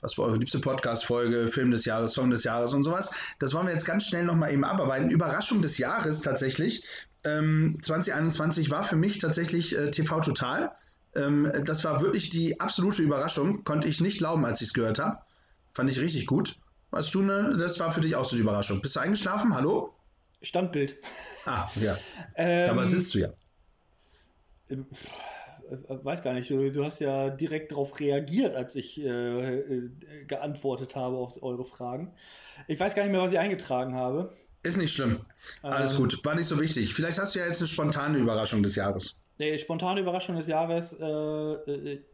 [0.00, 3.10] was war eure liebste Podcast-Folge, Film des Jahres, Song des Jahres und sowas.
[3.38, 5.10] Das wollen wir jetzt ganz schnell nochmal eben abarbeiten.
[5.10, 6.84] Überraschung des Jahres tatsächlich.
[7.24, 10.72] Ähm, 2021 war für mich tatsächlich äh, TV Total.
[11.14, 13.64] Ähm, das war wirklich die absolute Überraschung.
[13.64, 15.18] Konnte ich nicht glauben, als ich es gehört habe.
[15.72, 16.56] Fand ich richtig gut.
[16.92, 18.80] Hast du eine, das war für dich auch so die Überraschung.
[18.80, 19.54] Bist du eingeschlafen?
[19.54, 19.94] Hallo?
[20.40, 20.96] Standbild.
[21.44, 21.96] Ah, ja.
[22.36, 23.28] ähm, Aber sitzt du ja.
[24.68, 24.76] Äh,
[25.88, 29.90] weiß gar nicht, du, du, hast ja direkt darauf reagiert, als ich äh, äh,
[30.26, 32.14] geantwortet habe auf eure Fragen.
[32.68, 34.32] Ich weiß gar nicht mehr, was ich eingetragen habe.
[34.62, 35.24] Ist nicht schlimm.
[35.62, 36.24] Alles ähm, gut.
[36.24, 36.94] War nicht so wichtig.
[36.94, 39.16] Vielleicht hast du ja jetzt eine spontane Überraschung des Jahres.
[39.38, 40.94] Nee, spontane Überraschung des Jahres.
[40.94, 42.04] Äh, äh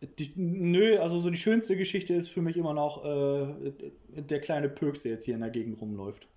[0.00, 3.72] die, nö, also so die schönste Geschichte ist für mich immer noch äh,
[4.08, 6.28] der kleine Pöks, der jetzt hier in der Gegend rumläuft.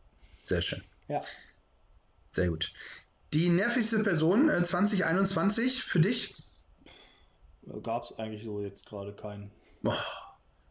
[0.42, 0.82] Sehr schön.
[1.08, 1.22] Ja.
[2.32, 2.74] Sehr gut.
[3.34, 6.36] Die nervigste Person äh, 2021 für dich?
[7.84, 9.52] Gab es eigentlich so jetzt gerade keinen.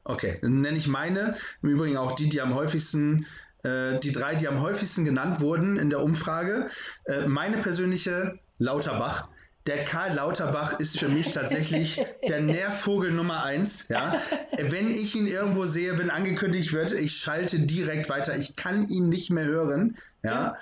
[0.05, 1.37] Okay, dann nenne ich meine.
[1.63, 3.27] Im Übrigen auch die, die am häufigsten,
[3.63, 6.71] äh, die drei, die am häufigsten genannt wurden in der Umfrage.
[7.05, 9.29] Äh, meine persönliche Lauterbach
[9.69, 13.89] der Karl Lauterbach ist für mich tatsächlich der Nährvogel Nummer eins.
[13.89, 14.15] Ja?
[14.57, 18.35] Wenn ich ihn irgendwo sehe, wenn angekündigt wird, ich schalte direkt weiter.
[18.35, 19.99] Ich kann ihn nicht mehr hören.
[20.23, 20.57] Ja?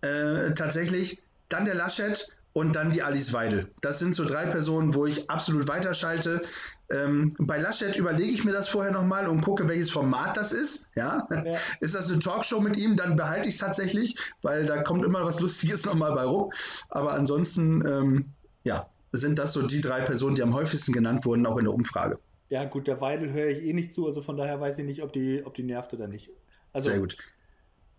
[0.00, 1.22] Äh, tatsächlich.
[1.48, 3.70] Dann der Laschet und dann die Alice Weidel.
[3.80, 6.42] Das sind so drei Personen, wo ich absolut weiterschalte.
[6.90, 10.90] Ähm, bei Laschet überlege ich mir das vorher nochmal und gucke, welches Format das ist.
[10.96, 11.28] Ja?
[11.30, 11.44] ja?
[11.80, 12.96] Ist das eine Talkshow mit ihm?
[12.96, 16.50] Dann behalte ich es tatsächlich, weil da kommt immer was Lustiges nochmal bei rum.
[16.88, 18.34] Aber ansonsten ähm,
[18.64, 21.74] ja, sind das so die drei Personen, die am häufigsten genannt wurden, auch in der
[21.74, 22.18] Umfrage.
[22.50, 25.02] Ja, gut, der Weidel höre ich eh nicht zu, also von daher weiß ich nicht,
[25.02, 26.30] ob die, ob die nervt oder nicht.
[26.72, 27.16] Also, Sehr gut.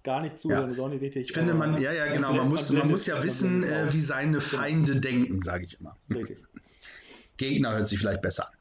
[0.04, 0.66] Gar nicht zu, ja.
[0.66, 1.28] ist auch nicht richtig.
[1.28, 4.38] Ich finde, man, ja, ja, genau, man muss, man muss ja wissen, äh, wie seine
[4.38, 4.44] genau.
[4.44, 5.02] Feinde genau.
[5.02, 5.96] denken, sage ich immer.
[6.10, 6.38] Richtig.
[7.38, 8.54] Gegner hört sich vielleicht besser an.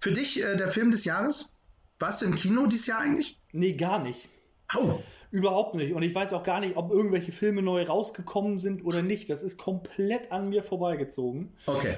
[0.00, 1.52] Für dich äh, der Film des Jahres?
[1.98, 3.38] Warst du im Kino dieses Jahr eigentlich?
[3.52, 4.28] Nee, gar nicht.
[4.76, 5.00] Oh.
[5.34, 5.92] Überhaupt nicht.
[5.94, 9.28] Und ich weiß auch gar nicht, ob irgendwelche Filme neu rausgekommen sind oder nicht.
[9.30, 11.52] Das ist komplett an mir vorbeigezogen.
[11.66, 11.96] Okay.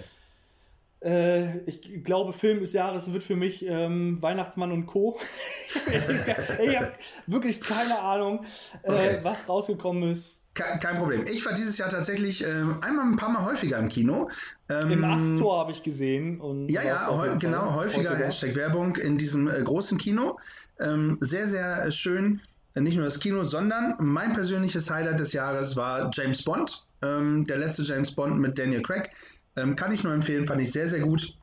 [1.05, 5.19] Äh, ich glaube, Film des Jahres wird für mich ähm, Weihnachtsmann und Co.
[6.65, 6.93] ich habe
[7.27, 8.47] wirklich keine Ahnung,
[8.85, 9.19] äh, okay.
[9.21, 10.55] was rausgekommen ist.
[10.55, 11.27] Kein, kein, Problem.
[11.31, 12.47] Ich war dieses Jahr tatsächlich äh,
[12.81, 14.31] einmal ein paar Mal häufiger im Kino.
[14.71, 16.41] Ähm, Im Astor habe ich gesehen.
[16.41, 18.29] Und ja, ja, heu, genau, häufiger, häufiger.
[18.29, 20.39] Hashtag Werbung in diesem äh, großen Kino.
[20.81, 22.41] Ähm, sehr, sehr schön
[22.85, 27.59] nicht nur das Kino, sondern mein persönliches Highlight des Jahres war James Bond, ähm, der
[27.59, 29.11] letzte James Bond mit Daniel Craig.
[29.57, 31.37] Ähm, kann ich nur empfehlen, fand ich sehr, sehr gut.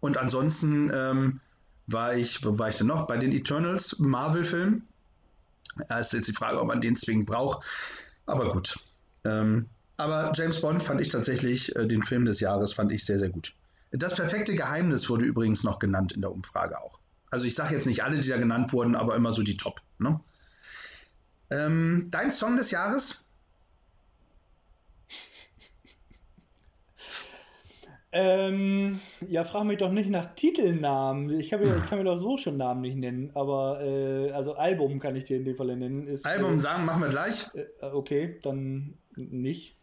[0.00, 1.40] Und ansonsten ähm,
[1.88, 3.06] war ich, wo war ich denn noch?
[3.06, 4.86] Bei den Eternals Marvel-Filmen.
[5.88, 7.66] Ja, ist jetzt die Frage, ob man den zwingend braucht.
[8.26, 8.78] Aber gut.
[9.24, 9.66] Ähm,
[9.96, 13.30] aber James Bond fand ich tatsächlich, äh, den Film des Jahres fand ich sehr, sehr
[13.30, 13.54] gut.
[13.92, 16.98] Das perfekte Geheimnis wurde übrigens noch genannt in der Umfrage auch.
[17.30, 19.80] Also ich sage jetzt nicht alle, die da genannt wurden, aber immer so die Top.
[19.98, 20.20] Ne?
[21.50, 23.26] Ähm, dein Song des Jahres?
[28.18, 31.38] Ähm, ja, frag mich doch nicht nach Titelnamen.
[31.38, 35.00] Ich, hab, ich kann mir doch so schon Namen nicht nennen, aber äh, also Album
[35.00, 36.06] kann ich dir in dem Fall nennen.
[36.06, 37.46] Ist, Album äh, sagen, machen wir gleich.
[37.54, 39.76] Äh, okay, dann nicht.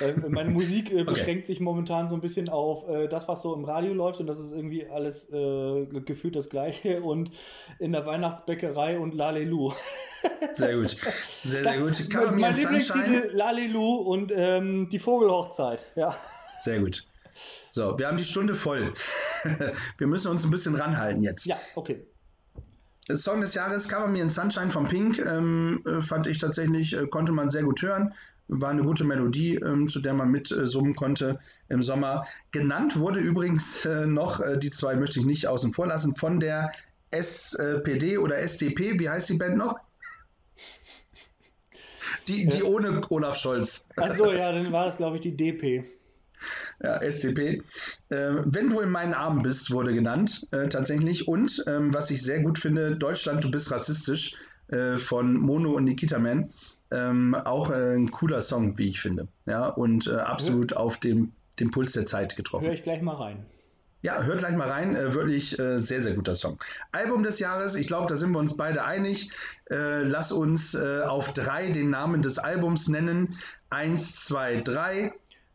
[0.00, 1.46] Äh, meine Musik äh, beschränkt okay.
[1.46, 4.38] sich momentan so ein bisschen auf äh, das, was so im Radio läuft und das
[4.38, 7.30] ist irgendwie alles äh, gefühlt das Gleiche und
[7.78, 9.72] in der Weihnachtsbäckerei und Lalelu.
[10.54, 10.96] Sehr gut.
[11.44, 12.12] Sehr, sehr gut.
[12.12, 15.84] Da, mein Lieblingstitel Lalelu und ähm, die Vogelhochzeit.
[15.94, 16.16] Ja.
[16.62, 17.06] Sehr gut.
[17.70, 18.92] So, wir haben die Stunde voll.
[19.98, 21.46] wir müssen uns ein bisschen ranhalten jetzt.
[21.46, 22.06] Ja, okay.
[23.14, 27.06] Song des Jahres Cover Me in Sunshine von Pink ähm, äh, fand ich tatsächlich, äh,
[27.06, 28.12] konnte man sehr gut hören
[28.48, 31.38] war eine gute Melodie, ähm, zu der man mitsummen äh, konnte
[31.68, 32.26] im Sommer.
[32.50, 36.40] Genannt wurde übrigens äh, noch, äh, die zwei möchte ich nicht außen vor lassen, von
[36.40, 36.72] der
[37.10, 39.76] SPD oder SDP, wie heißt die Band noch?
[42.28, 43.88] Die, die ohne Olaf Scholz.
[43.96, 45.84] Achso, ja, dann war das, glaube ich, die DP.
[46.82, 47.62] Ja, SDP.
[48.08, 51.28] Äh, Wenn du in meinen Armen bist, wurde genannt, äh, tatsächlich.
[51.28, 54.34] Und ähm, was ich sehr gut finde, Deutschland, du bist rassistisch
[54.68, 56.50] äh, von Mono und Nikita Man.
[56.90, 59.28] Ähm, auch äh, ein cooler Song, wie ich finde.
[59.46, 62.66] Ja, und äh, absolut auf dem, dem Puls der Zeit getroffen.
[62.66, 63.44] Hör ich gleich mal rein.
[64.02, 64.94] Ja, hört gleich mal rein.
[64.94, 66.58] Äh, wirklich äh, sehr, sehr guter Song.
[66.92, 69.30] Album des Jahres, ich glaube, da sind wir uns beide einig.
[69.68, 73.36] Äh, lass uns äh, auf drei den Namen des Albums nennen.
[73.68, 75.12] Eins, zwei, drei.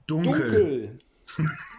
[0.08, 0.52] Dunkel.
[0.52, 0.98] Dunkel.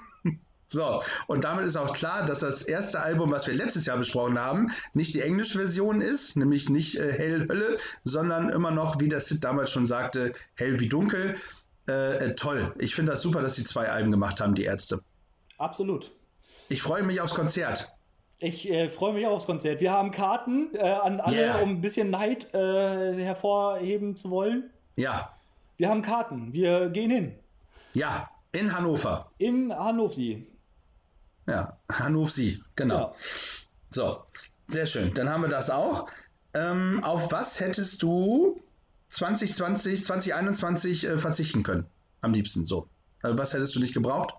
[0.72, 4.38] So, und damit ist auch klar, dass das erste Album, was wir letztes Jahr besprochen
[4.38, 9.08] haben, nicht die englische Version ist, nämlich nicht äh, Hell Hölle, sondern immer noch, wie
[9.08, 11.36] der Sid damals schon sagte, Hell wie Dunkel.
[11.88, 12.74] Äh, äh, toll.
[12.78, 15.00] Ich finde das super, dass sie zwei Alben gemacht haben, die Ärzte.
[15.58, 16.10] Absolut.
[16.68, 17.92] Ich freue mich aufs Konzert.
[18.38, 19.80] Ich äh, freue mich auch aufs Konzert.
[19.80, 21.58] Wir haben Karten äh, an alle, yeah.
[21.58, 24.70] um ein bisschen Neid äh, hervorheben zu wollen.
[24.96, 25.30] Ja.
[25.76, 26.52] Wir haben Karten.
[26.52, 27.34] Wir gehen hin.
[27.94, 29.30] Ja, in Hannover.
[29.38, 30.36] In Hannover.
[31.46, 32.98] Ja, Hannover, genau.
[32.98, 33.14] Ja.
[33.90, 34.22] So,
[34.66, 35.12] sehr schön.
[35.14, 36.06] Dann haben wir das auch.
[36.54, 38.60] Ähm, auf was hättest du
[39.08, 41.86] 2020, 2021 äh, verzichten können?
[42.20, 42.88] Am liebsten so.
[43.22, 44.34] Also was hättest du nicht gebraucht?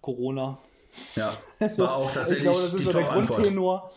[0.00, 0.58] Corona.
[1.16, 1.32] Ja,
[1.78, 2.38] war auch tatsächlich.
[2.38, 3.90] ich glaube, das ist so der Grundtenor.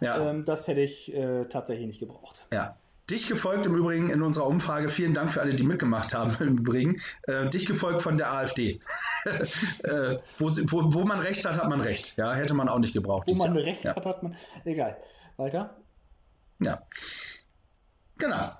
[0.00, 0.30] Ja.
[0.30, 2.46] Ähm, das hätte ich äh, tatsächlich nicht gebraucht.
[2.52, 2.76] Ja,
[3.10, 6.58] Dich gefolgt im Übrigen in unserer Umfrage, vielen Dank für alle, die mitgemacht haben im
[6.58, 8.80] Übrigen, äh, dich gefolgt von der AfD.
[9.24, 12.18] äh, wo, wo, wo, man recht hat, hat man recht.
[12.18, 13.26] Ja, hätte man auch nicht gebraucht.
[13.26, 13.64] Wo man Jahr.
[13.64, 13.96] recht ja.
[13.96, 14.36] hat, hat man.
[14.64, 14.98] Egal.
[15.38, 15.76] Weiter.
[16.60, 16.82] Ja.
[18.18, 18.50] Genau.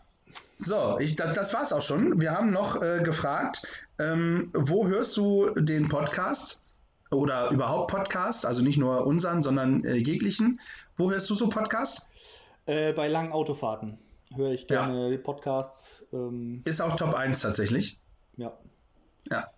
[0.57, 2.19] So, ich, das, das war's auch schon.
[2.21, 3.63] Wir haben noch äh, gefragt,
[3.99, 6.63] ähm, wo hörst du den Podcast?
[7.11, 10.61] Oder überhaupt Podcasts, also nicht nur unseren, sondern äh, jeglichen.
[10.97, 12.07] Wo hörst du so Podcasts?
[12.67, 13.99] Äh, bei langen Autofahrten
[14.35, 15.19] höre ich gerne ja.
[15.19, 16.07] Podcasts.
[16.13, 17.99] Ähm, ist auch Top 1 tatsächlich.
[18.37, 18.53] Ja.
[19.31, 19.49] Ja.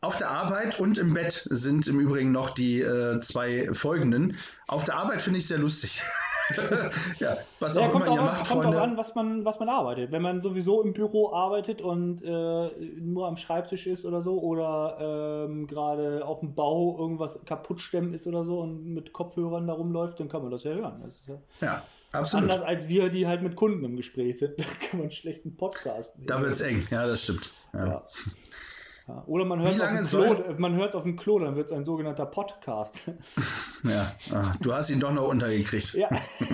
[0.00, 4.36] Auf der Arbeit und im Bett sind im Übrigen noch die äh, zwei folgenden.
[4.66, 6.02] Auf der Arbeit finde ich sehr lustig.
[7.20, 8.78] ja, was ja, auch kommt immer auch, ihr macht, kommt Freunde.
[8.80, 10.10] auch an, was man, was man arbeitet.
[10.10, 12.70] Wenn man sowieso im Büro arbeitet und äh,
[13.00, 18.12] nur am Schreibtisch ist oder so oder ähm, gerade auf dem Bau irgendwas kaputt stemmen
[18.12, 21.00] ist oder so und mit Kopfhörern da rumläuft, dann kann man das ja hören.
[21.00, 21.82] Das ja, ja
[22.12, 22.50] Absolut.
[22.50, 24.58] Anders als wir, die halt mit Kunden im Gespräch sind.
[24.58, 26.26] Da kann man schlecht einen Podcast nehmen.
[26.26, 27.50] Da wird es eng, ja, das stimmt.
[27.72, 27.86] Ja.
[27.86, 28.08] Ja.
[29.08, 29.24] Ja.
[29.26, 33.10] Oder man hört es auf, auf dem Klo, dann wird es ein sogenannter Podcast.
[33.84, 35.94] Ja, ah, du hast ihn doch noch untergekriegt.
[35.94, 36.08] Ja,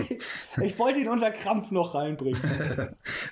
[0.62, 2.40] ich wollte ihn unter Krampf noch reinbringen.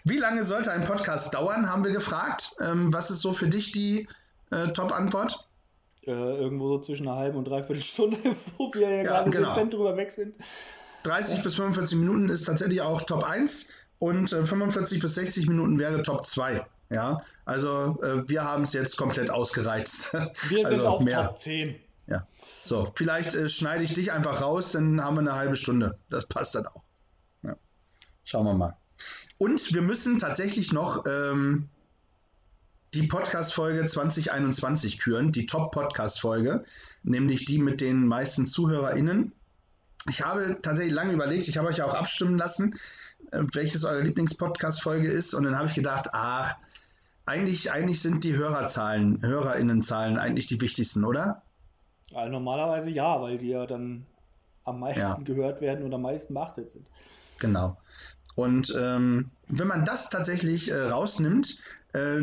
[0.05, 2.55] Wie lange sollte ein Podcast dauern, haben wir gefragt.
[2.61, 4.07] Ähm, was ist so für dich die
[4.51, 5.49] äh, Top-Antwort?
[6.03, 8.19] Äh, irgendwo so zwischen einer halben und dreiviertel Stunde,
[8.59, 9.49] wo wir ja, gerade genau.
[9.49, 10.35] dezent drüber weg sind.
[11.07, 15.79] 30 bis 45 Minuten ist tatsächlich auch Top 1 und äh, 45 bis 60 Minuten
[15.79, 16.67] wäre Top 2.
[16.91, 20.13] Ja, also äh, wir haben es jetzt komplett ausgereizt.
[20.49, 21.27] Wir sind also auf mehr.
[21.27, 21.77] Top 10.
[22.07, 22.27] Ja,
[22.65, 25.99] so, vielleicht äh, schneide ich dich einfach raus, dann haben wir eine halbe Stunde.
[26.09, 26.83] Das passt dann auch.
[27.43, 27.57] Ja.
[28.23, 28.77] Schauen wir mal.
[29.39, 31.69] Und wir müssen tatsächlich noch ähm,
[32.95, 36.65] die Podcast-Folge 2021 küren, die Top-Podcast-Folge,
[37.03, 39.33] nämlich die mit den meisten ZuhörerInnen
[40.09, 42.79] ich habe tatsächlich lange überlegt, ich habe euch ja auch abstimmen lassen,
[43.31, 45.35] äh, welches eure Lieblingspodcast-Folge ist.
[45.35, 46.55] Und dann habe ich gedacht, ah,
[47.25, 51.43] eigentlich, eigentlich sind die Hörerzahlen, HörerInnenzahlen eigentlich die wichtigsten, oder?
[52.11, 54.07] Ja, normalerweise ja, weil die ja dann
[54.65, 55.19] am meisten ja.
[55.25, 56.87] gehört werden und am meisten beachtet sind.
[57.39, 57.77] Genau.
[58.37, 61.59] Und ähm, wenn man das tatsächlich äh, rausnimmt,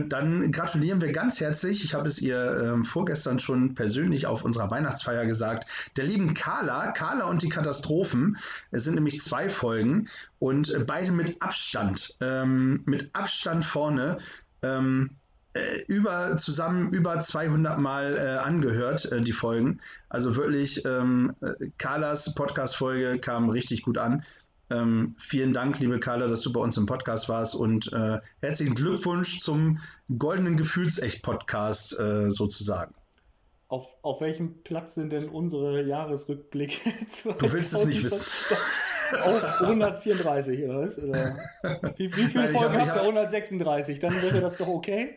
[0.08, 1.84] dann gratulieren wir ganz herzlich.
[1.84, 5.70] Ich habe es ihr äh, vorgestern schon persönlich auf unserer Weihnachtsfeier gesagt.
[5.98, 8.38] Der lieben Carla, Carla und die Katastrophen.
[8.72, 10.10] Es sind nämlich zwei Folgen
[10.40, 14.18] und äh, beide mit Abstand, ähm, mit Abstand vorne.
[14.62, 15.12] Ähm,
[15.56, 19.82] äh, über zusammen über 200 Mal äh, angehört, äh, die Folgen.
[20.10, 21.36] Also wirklich, ähm,
[21.78, 24.24] Carlas Podcast-Folge kam richtig gut an.
[24.74, 28.74] Ähm, vielen Dank, liebe Carla, dass du bei uns im Podcast warst und äh, herzlichen
[28.74, 29.80] Glückwunsch zum
[30.18, 32.96] goldenen Gefühlsecht-Podcast äh, sozusagen.
[33.68, 36.90] Auf, auf welchem Platz sind denn unsere Jahresrückblicke?
[37.40, 38.26] Du willst es nicht wissen.
[39.24, 40.98] Auf 134 oder was?
[40.98, 41.38] Oder
[41.98, 43.02] wie, wie viele Folgen habt ihr?
[43.02, 44.00] 136.
[44.00, 45.16] Dann wäre das doch okay.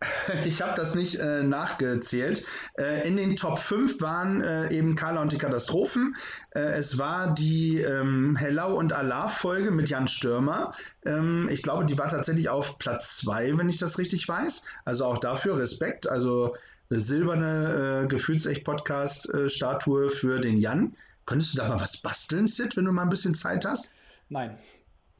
[0.44, 2.44] Ich habe das nicht äh, nachgezählt.
[2.78, 6.14] Äh, in den Top 5 waren äh, eben Carla und die Katastrophen.
[6.50, 10.72] Äh, es war die ähm, Hellau und Allah-Folge mit Jan Stürmer.
[11.04, 14.64] Ähm, ich glaube, die war tatsächlich auf Platz 2, wenn ich das richtig weiß.
[14.84, 16.08] Also auch dafür Respekt.
[16.08, 16.56] Also
[16.90, 20.94] silberne äh, Gefühlsecht-Podcast-Statue für den Jan.
[21.26, 23.90] Könntest du da mal was basteln, Sid, wenn du mal ein bisschen Zeit hast?
[24.28, 24.58] Nein.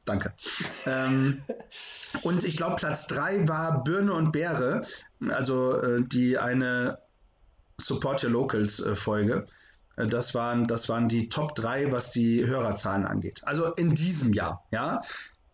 [0.05, 0.33] Danke.
[0.85, 1.41] ähm,
[2.21, 4.85] und ich glaube, Platz 3 war Birne und Beere,
[5.29, 6.99] also äh, die eine
[7.79, 9.47] Support Your Locals äh, Folge.
[9.97, 13.41] Äh, das waren, das waren die Top 3, was die Hörerzahlen angeht.
[13.43, 15.01] Also in diesem Jahr, ja.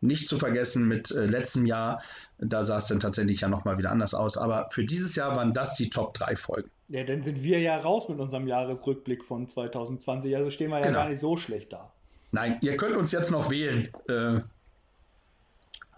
[0.03, 2.01] Nicht zu vergessen mit äh, letztem Jahr,
[2.39, 4.35] da sah es dann tatsächlich ja nochmal wieder anders aus.
[4.35, 6.71] Aber für dieses Jahr waren das die Top 3 Folgen.
[6.87, 10.35] Ja, dann sind wir ja raus mit unserem Jahresrückblick von 2020.
[10.35, 10.99] Also stehen wir ja genau.
[10.99, 11.93] gar nicht so schlecht da.
[12.31, 13.89] Nein, ihr könnt uns jetzt noch wählen.
[14.07, 14.41] Äh,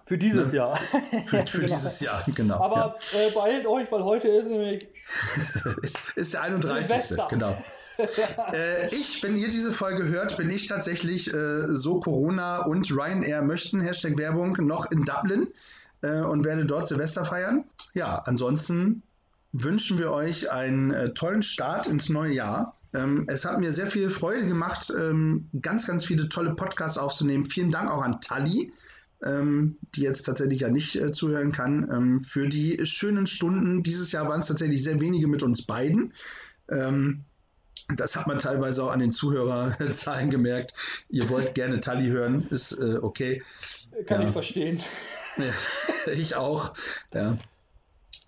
[0.05, 0.57] für dieses ne?
[0.57, 0.75] Jahr.
[0.77, 1.75] Für, für genau.
[1.75, 2.59] dieses Jahr, genau.
[2.59, 3.19] Aber ja.
[3.19, 4.87] äh, beeilt euch, weil heute ist nämlich.
[5.81, 6.85] ist, ist der 31.
[6.85, 7.27] Silvester.
[7.29, 7.57] Genau.
[8.53, 13.41] äh, ich, wenn ihr diese Folge hört, bin ich tatsächlich äh, so Corona und Ryanair
[13.43, 15.47] möchten, Hashtag Werbung, noch in Dublin
[16.01, 17.65] äh, und werde dort Silvester feiern.
[17.93, 19.03] Ja, ansonsten
[19.51, 22.75] wünschen wir euch einen äh, tollen Start ins neue Jahr.
[22.93, 27.45] Ähm, es hat mir sehr viel Freude gemacht, ähm, ganz, ganz viele tolle Podcasts aufzunehmen.
[27.45, 28.71] Vielen Dank auch an Tali
[29.25, 33.81] ähm, die jetzt tatsächlich ja nicht äh, zuhören kann, für die schönen Stunden.
[33.81, 36.13] Dieses Jahr waren es tatsächlich sehr wenige mit uns beiden.
[37.89, 40.73] Das hat man teilweise auch an den Zuhörerzahlen gemerkt.
[41.09, 43.43] Ihr wollt gerne Tali hören, ist äh, okay.
[44.05, 44.27] Kann ja.
[44.27, 44.79] ich verstehen.
[46.05, 46.75] Ich auch.
[47.11, 47.37] Ja.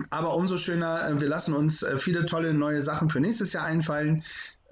[0.10, 4.24] Aber umso schöner, äh, wir lassen uns viele tolle neue Sachen für nächstes Jahr einfallen,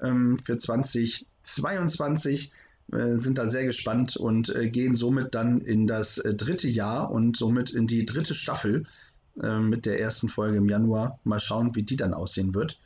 [0.01, 2.51] ähm, für 2022.
[2.91, 7.11] Äh, sind da sehr gespannt und äh, gehen somit dann in das äh, dritte Jahr
[7.11, 8.85] und somit in die dritte Staffel
[9.35, 11.17] mit der ersten Folge im Januar.
[11.23, 12.79] Mal schauen, wie die dann aussehen wird.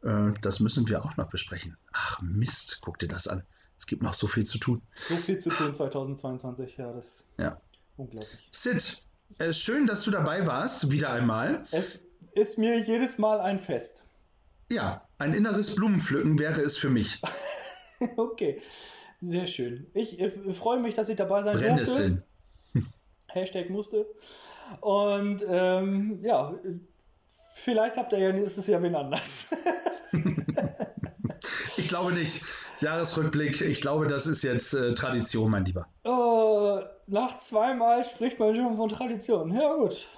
[0.00, 1.76] das müssen wir auch noch besprechen.
[1.92, 3.42] Ach Mist, guck dir das an.
[3.76, 4.80] Es gibt noch so viel zu tun.
[5.08, 7.60] So viel zu tun 2022, ja, das ja.
[7.96, 8.48] unglaublich.
[8.52, 9.02] Sid,
[9.50, 11.66] schön, dass du dabei warst, wieder einmal.
[11.72, 14.06] Es ist mir jedes Mal ein Fest.
[14.70, 17.20] Ja, ein inneres Blumenpflücken wäre es für mich.
[18.16, 18.60] okay.
[19.20, 19.86] Sehr schön.
[19.94, 22.24] Ich äh, freue mich, dass ich dabei sein Brennnesseln.
[22.72, 22.90] durfte.
[23.28, 24.06] Hashtag musste.
[24.80, 26.54] Und ähm, ja,
[27.54, 29.48] vielleicht habt ihr ja nächstes Jahr wen anders.
[31.76, 32.42] ich glaube nicht.
[32.80, 35.86] Jahresrückblick, ich glaube, das ist jetzt äh, Tradition, mein Lieber.
[36.04, 39.54] Uh, nach zweimal spricht man schon von Tradition.
[39.54, 40.08] Ja, gut.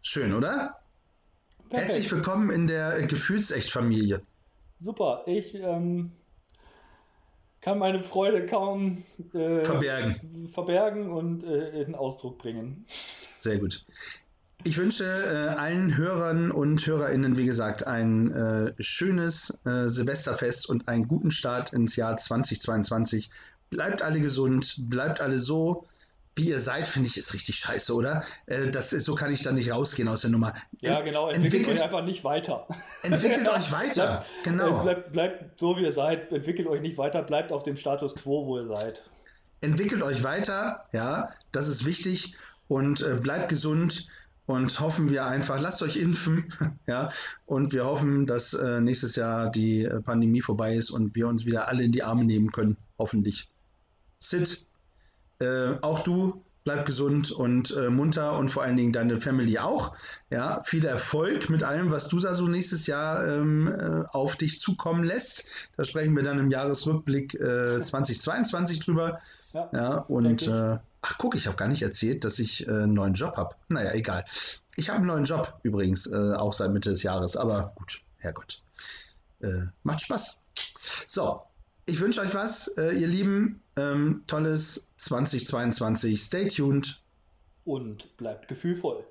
[0.00, 0.80] Schön, oder?
[1.70, 1.90] Perfekt.
[1.90, 4.20] Herzlich willkommen in der Gefühlsecht-Familie.
[4.82, 5.22] Super.
[5.26, 6.10] Ich ähm,
[7.60, 10.48] kann meine Freude kaum äh, verbergen.
[10.48, 12.84] verbergen und äh, in Ausdruck bringen.
[13.36, 13.84] Sehr gut.
[14.64, 20.88] Ich wünsche äh, allen Hörern und Hörerinnen, wie gesagt, ein äh, schönes äh, Silvesterfest und
[20.88, 23.30] einen guten Start ins Jahr 2022.
[23.70, 25.86] Bleibt alle gesund, bleibt alle so,
[26.34, 28.24] wie ihr seid, finde ich, ist richtig scheiße, oder?
[28.46, 30.54] Äh, das ist, so kann ich da nicht rausgehen aus der Nummer.
[30.80, 32.66] Ja, genau, entwickelt, entwickelt euch einfach nicht weiter.
[33.02, 34.80] Entwickelt euch weiter, bleibt, genau.
[34.80, 38.14] Äh, bleibt, bleibt so, wie ihr seid, entwickelt euch nicht weiter, bleibt auf dem Status
[38.14, 39.02] quo, wo ihr seid.
[39.60, 42.34] Entwickelt euch weiter, ja, das ist wichtig
[42.68, 44.08] und äh, bleibt gesund
[44.46, 46.52] und hoffen wir einfach, lasst euch impfen,
[46.86, 47.10] ja,
[47.44, 51.44] und wir hoffen, dass äh, nächstes Jahr die äh, Pandemie vorbei ist und wir uns
[51.44, 53.48] wieder alle in die Arme nehmen können, hoffentlich.
[54.18, 54.66] Sid,
[55.42, 59.94] äh, auch du bleib gesund und äh, munter und vor allen Dingen deine Family auch.
[60.30, 64.58] Ja, viel Erfolg mit allem, was du da so nächstes Jahr ähm, äh, auf dich
[64.58, 65.46] zukommen lässt.
[65.76, 69.20] Da sprechen wir dann im Jahresrückblick äh, 2022 drüber.
[69.52, 72.94] Ja, ja und äh, ach guck, ich habe gar nicht erzählt, dass ich äh, einen
[72.94, 73.54] neuen Job habe.
[73.68, 74.24] Naja, egal.
[74.76, 78.62] Ich habe einen neuen Job übrigens, auch seit Mitte des Jahres, aber gut, Herrgott.
[79.82, 80.40] macht Spaß.
[81.06, 81.42] So,
[81.86, 83.60] ich wünsche euch was, äh, ihr Lieben.
[83.76, 86.20] Ähm, tolles 2022.
[86.20, 87.00] Stay tuned.
[87.64, 89.04] Und bleibt gefühlvoll.